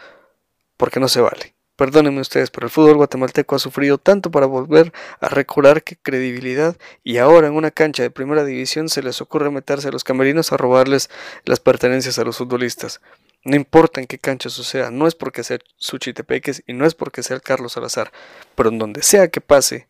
porque 0.76 0.98
no 0.98 1.06
se 1.06 1.20
vale. 1.20 1.54
Perdónenme 1.80 2.20
ustedes, 2.20 2.50
pero 2.50 2.66
el 2.66 2.70
fútbol 2.70 2.96
guatemalteco 2.96 3.56
ha 3.56 3.58
sufrido 3.58 3.96
tanto 3.96 4.30
para 4.30 4.44
volver 4.44 4.92
a 5.18 5.28
recobrar 5.28 5.82
que 5.82 5.96
credibilidad 5.96 6.76
y 7.04 7.16
ahora 7.16 7.46
en 7.46 7.54
una 7.54 7.70
cancha 7.70 8.02
de 8.02 8.10
primera 8.10 8.44
división 8.44 8.90
se 8.90 9.02
les 9.02 9.22
ocurre 9.22 9.50
meterse 9.50 9.88
a 9.88 9.90
los 9.90 10.04
camerinos 10.04 10.52
a 10.52 10.58
robarles 10.58 11.08
las 11.46 11.58
pertenencias 11.58 12.18
a 12.18 12.24
los 12.24 12.36
futbolistas. 12.36 13.00
No 13.44 13.56
importa 13.56 13.98
en 13.98 14.06
qué 14.06 14.18
cancha 14.18 14.50
suceda, 14.50 14.90
no 14.90 15.06
es 15.06 15.14
porque 15.14 15.42
sea 15.42 15.58
Suchitepeques 15.76 16.62
y 16.66 16.74
no 16.74 16.84
es 16.84 16.94
porque 16.94 17.22
sea 17.22 17.36
el 17.36 17.40
Carlos 17.40 17.72
Salazar, 17.72 18.12
pero 18.54 18.68
en 18.68 18.78
donde 18.78 19.02
sea 19.02 19.28
que 19.28 19.40
pase, 19.40 19.88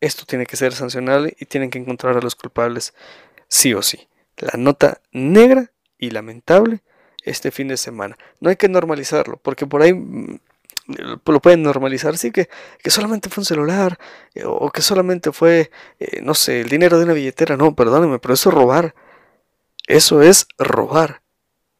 esto 0.00 0.24
tiene 0.24 0.46
que 0.46 0.56
ser 0.56 0.72
sancionable 0.72 1.36
y 1.38 1.44
tienen 1.44 1.68
que 1.68 1.78
encontrar 1.78 2.16
a 2.16 2.22
los 2.22 2.34
culpables 2.34 2.94
sí 3.46 3.74
o 3.74 3.82
sí. 3.82 4.08
La 4.38 4.54
nota 4.56 5.02
negra 5.12 5.70
y 5.98 6.12
lamentable 6.12 6.80
este 7.24 7.50
fin 7.50 7.68
de 7.68 7.76
semana. 7.76 8.16
No 8.40 8.48
hay 8.48 8.56
que 8.56 8.70
normalizarlo, 8.70 9.36
porque 9.36 9.66
por 9.66 9.82
ahí 9.82 9.92
mm, 9.92 10.38
lo 10.86 11.40
pueden 11.40 11.62
normalizar, 11.62 12.16
sí, 12.18 12.30
que, 12.30 12.48
que 12.82 12.90
solamente 12.90 13.28
fue 13.30 13.42
un 13.42 13.46
celular, 13.46 13.98
eh, 14.34 14.44
o 14.46 14.70
que 14.70 14.82
solamente 14.82 15.32
fue, 15.32 15.70
eh, 15.98 16.20
no 16.22 16.34
sé, 16.34 16.60
el 16.60 16.68
dinero 16.68 16.98
de 16.98 17.04
una 17.04 17.14
billetera, 17.14 17.56
no, 17.56 17.74
perdónenme, 17.74 18.18
pero 18.18 18.34
eso 18.34 18.50
es 18.50 18.54
robar. 18.54 18.94
Eso 19.86 20.22
es 20.22 20.46
robar. 20.58 21.22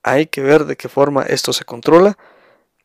Hay 0.03 0.27
que 0.27 0.43
ver 0.43 0.67
de 0.67 0.77
qué 0.77 0.89
forma 0.89 1.23
esto 1.23 1.53
se 1.53 1.65
controla, 1.65 2.19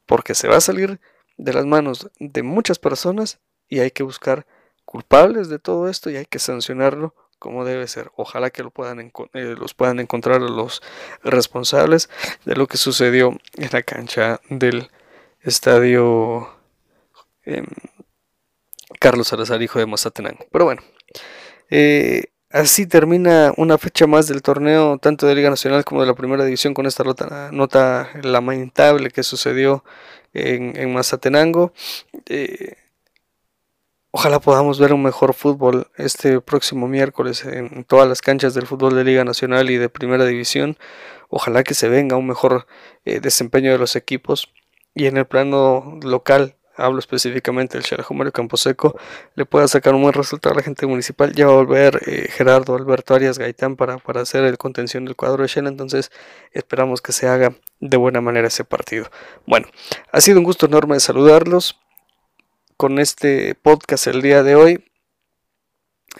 porque 0.05 0.35
se 0.35 0.47
va 0.47 0.57
a 0.57 0.61
salir 0.61 0.99
de 1.37 1.53
las 1.53 1.65
manos 1.65 2.09
de 2.19 2.43
muchas 2.43 2.79
personas 2.79 3.39
y 3.67 3.79
hay 3.79 3.91
que 3.91 4.03
buscar 4.03 4.45
culpables 4.85 5.49
de 5.49 5.59
todo 5.59 5.87
esto 5.87 6.09
y 6.09 6.17
hay 6.17 6.25
que 6.25 6.39
sancionarlo 6.39 7.13
como 7.37 7.63
debe 7.63 7.87
ser. 7.87 8.11
Ojalá 8.15 8.49
que 8.49 8.63
lo 8.63 8.71
puedan 8.71 8.99
eh, 8.99 9.55
los 9.57 9.73
puedan 9.73 9.99
encontrar 9.99 10.41
los 10.41 10.81
responsables 11.23 12.09
de 12.45 12.55
lo 12.55 12.67
que 12.67 12.77
sucedió 12.77 13.37
en 13.55 13.69
la 13.71 13.81
cancha 13.83 14.41
del 14.49 14.89
estadio 15.41 16.49
em, 17.43 17.65
Carlos 18.99 19.27
Salazar, 19.27 19.61
hijo 19.61 19.79
de 19.79 19.85
Mazatenango. 19.85 20.45
Pero 20.51 20.65
bueno, 20.65 20.81
eh, 21.69 22.25
así 22.49 22.85
termina 22.85 23.53
una 23.57 23.77
fecha 23.77 24.07
más 24.07 24.27
del 24.27 24.41
torneo, 24.41 24.97
tanto 24.97 25.27
de 25.27 25.35
Liga 25.35 25.49
Nacional 25.49 25.85
como 25.85 26.01
de 26.01 26.07
la 26.07 26.15
Primera 26.15 26.43
División, 26.45 26.73
con 26.73 26.85
esta 26.85 27.03
nota, 27.03 27.49
nota 27.51 28.09
lamentable 28.23 29.11
que 29.11 29.23
sucedió 29.23 29.83
en, 30.33 30.93
Mazatenango. 30.93 31.73
Eh, 32.27 32.75
Ojalá 34.11 34.39
podamos 34.39 34.79
ver 34.79 34.91
un 34.91 35.03
mejor 35.03 35.35
fútbol 35.35 35.87
este 35.95 36.41
próximo 36.41 36.87
miércoles 36.87 37.45
en 37.45 37.83
todas 37.83 38.09
las 38.09 38.21
canchas 38.21 38.55
del 38.55 38.65
fútbol 38.65 38.95
de 38.95 39.03
Liga 39.03 39.23
Nacional 39.23 39.69
y 39.69 39.77
de 39.77 39.87
Primera 39.87 40.25
División. 40.25 40.77
Ojalá 41.29 41.63
que 41.63 41.75
se 41.75 41.89
venga 41.89 42.17
un 42.17 42.25
mejor 42.25 42.65
eh, 43.05 43.19
desempeño 43.19 43.71
de 43.71 43.77
los 43.77 43.95
equipos. 43.95 44.51
Y 44.93 45.05
en 45.05 45.17
el 45.17 45.25
plano 45.25 45.99
local, 46.03 46.55
hablo 46.75 46.99
específicamente 46.99 47.77
del 47.77 47.85
Xerajo 47.85 48.13
Mario 48.13 48.31
Camposeco, 48.31 48.97
le 49.35 49.45
pueda 49.45 49.67
sacar 49.67 49.93
un 49.93 50.01
buen 50.01 50.13
resultado 50.13 50.53
a 50.53 50.57
la 50.57 50.63
gente 50.63 50.85
municipal. 50.87 51.33
Ya 51.33 51.47
va 51.47 51.53
a 51.53 51.55
volver 51.55 52.01
eh, 52.05 52.27
Gerardo 52.31 52.75
Alberto 52.75 53.13
Arias 53.13 53.37
Gaitán 53.37 53.75
para, 53.75 53.97
para 53.97 54.21
hacer 54.21 54.43
el 54.43 54.57
contención 54.57 55.05
del 55.05 55.15
cuadro 55.15 55.43
de 55.43 55.49
Shell. 55.49 55.67
Entonces 55.67 56.11
esperamos 56.51 57.01
que 57.01 57.11
se 57.11 57.27
haga 57.27 57.55
de 57.79 57.97
buena 57.97 58.21
manera 58.21 58.47
ese 58.47 58.63
partido. 58.63 59.09
Bueno, 59.45 59.67
ha 60.11 60.21
sido 60.21 60.39
un 60.39 60.43
gusto 60.43 60.65
enorme 60.65 60.99
saludarlos 60.99 61.79
con 62.77 62.99
este 62.99 63.55
podcast 63.55 64.07
el 64.07 64.21
día 64.21 64.43
de 64.43 64.55
hoy. 64.55 64.85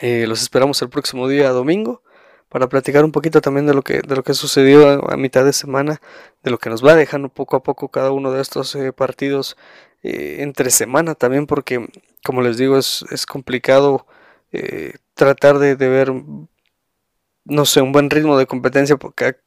Eh, 0.02 0.26
los 0.28 0.42
esperamos 0.42 0.82
el 0.82 0.90
próximo 0.90 1.28
día 1.28 1.50
domingo 1.50 2.04
para 2.50 2.68
platicar 2.68 3.06
un 3.06 3.12
poquito 3.12 3.42
también 3.42 3.68
de 3.68 3.74
lo 3.74 3.82
que, 3.84 4.02
de 4.02 4.16
lo 4.16 4.24
que 4.24 4.34
sucedió 4.34 5.12
a, 5.12 5.18
mitad 5.18 5.46
de 5.46 5.54
semana, 5.54 6.02
de 6.44 6.52
lo 6.52 6.58
que 6.58 6.70
nos 6.70 6.86
va 6.86 6.96
dejando 6.96 7.30
poco 7.30 7.56
a 7.56 7.64
poco 7.64 7.90
cada 7.90 8.12
uno 8.12 8.32
de 8.32 8.42
estos 8.42 8.76
eh, 8.76 8.92
partidos 8.94 9.58
eh, 10.04 10.38
entre 10.40 10.70
semana 10.72 11.16
también, 11.16 11.48
porque 11.48 11.88
como 12.24 12.42
les 12.42 12.58
digo 12.58 12.78
es, 12.78 13.06
es 13.12 13.26
complicado 13.26 14.06
tratar 15.14 15.60
de, 15.60 15.76
de, 15.76 15.90
ver 15.90 16.12
no 17.50 17.66
sé, 17.66 17.82
un 17.82 17.92
buen 17.92 18.10
ritmo 18.10 18.38
de 18.38 18.46
competencia 18.46 18.98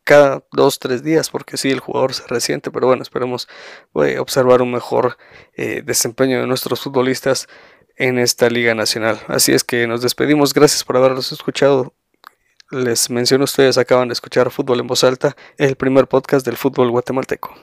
cada 0.04 0.44
dos, 0.52 0.78
tres 0.78 1.02
días, 1.02 1.30
porque 1.30 1.56
sí, 1.56 1.70
el 1.70 1.80
jugador 1.80 2.14
se 2.14 2.26
resiente, 2.26 2.70
pero 2.70 2.88
bueno, 2.88 3.02
esperemos 3.02 3.48
observar 3.92 4.62
un 4.62 4.72
mejor 4.72 5.16
eh, 5.54 5.82
desempeño 5.84 6.40
de 6.40 6.46
nuestros 6.46 6.80
futbolistas 6.80 7.48
en 7.96 8.18
esta 8.18 8.48
Liga 8.50 8.74
Nacional. 8.74 9.20
Así 9.28 9.52
es 9.52 9.64
que 9.64 9.86
nos 9.86 10.02
despedimos, 10.02 10.52
gracias 10.52 10.84
por 10.84 10.96
habernos 10.96 11.32
escuchado. 11.32 11.94
Les 12.72 13.10
menciono, 13.10 13.44
ustedes 13.44 13.76
acaban 13.76 14.08
de 14.08 14.14
escuchar 14.14 14.50
Fútbol 14.50 14.80
en 14.80 14.86
Voz 14.86 15.04
Alta, 15.04 15.36
el 15.58 15.76
primer 15.76 16.06
podcast 16.06 16.46
del 16.46 16.56
fútbol 16.56 16.90
guatemalteco. 16.90 17.54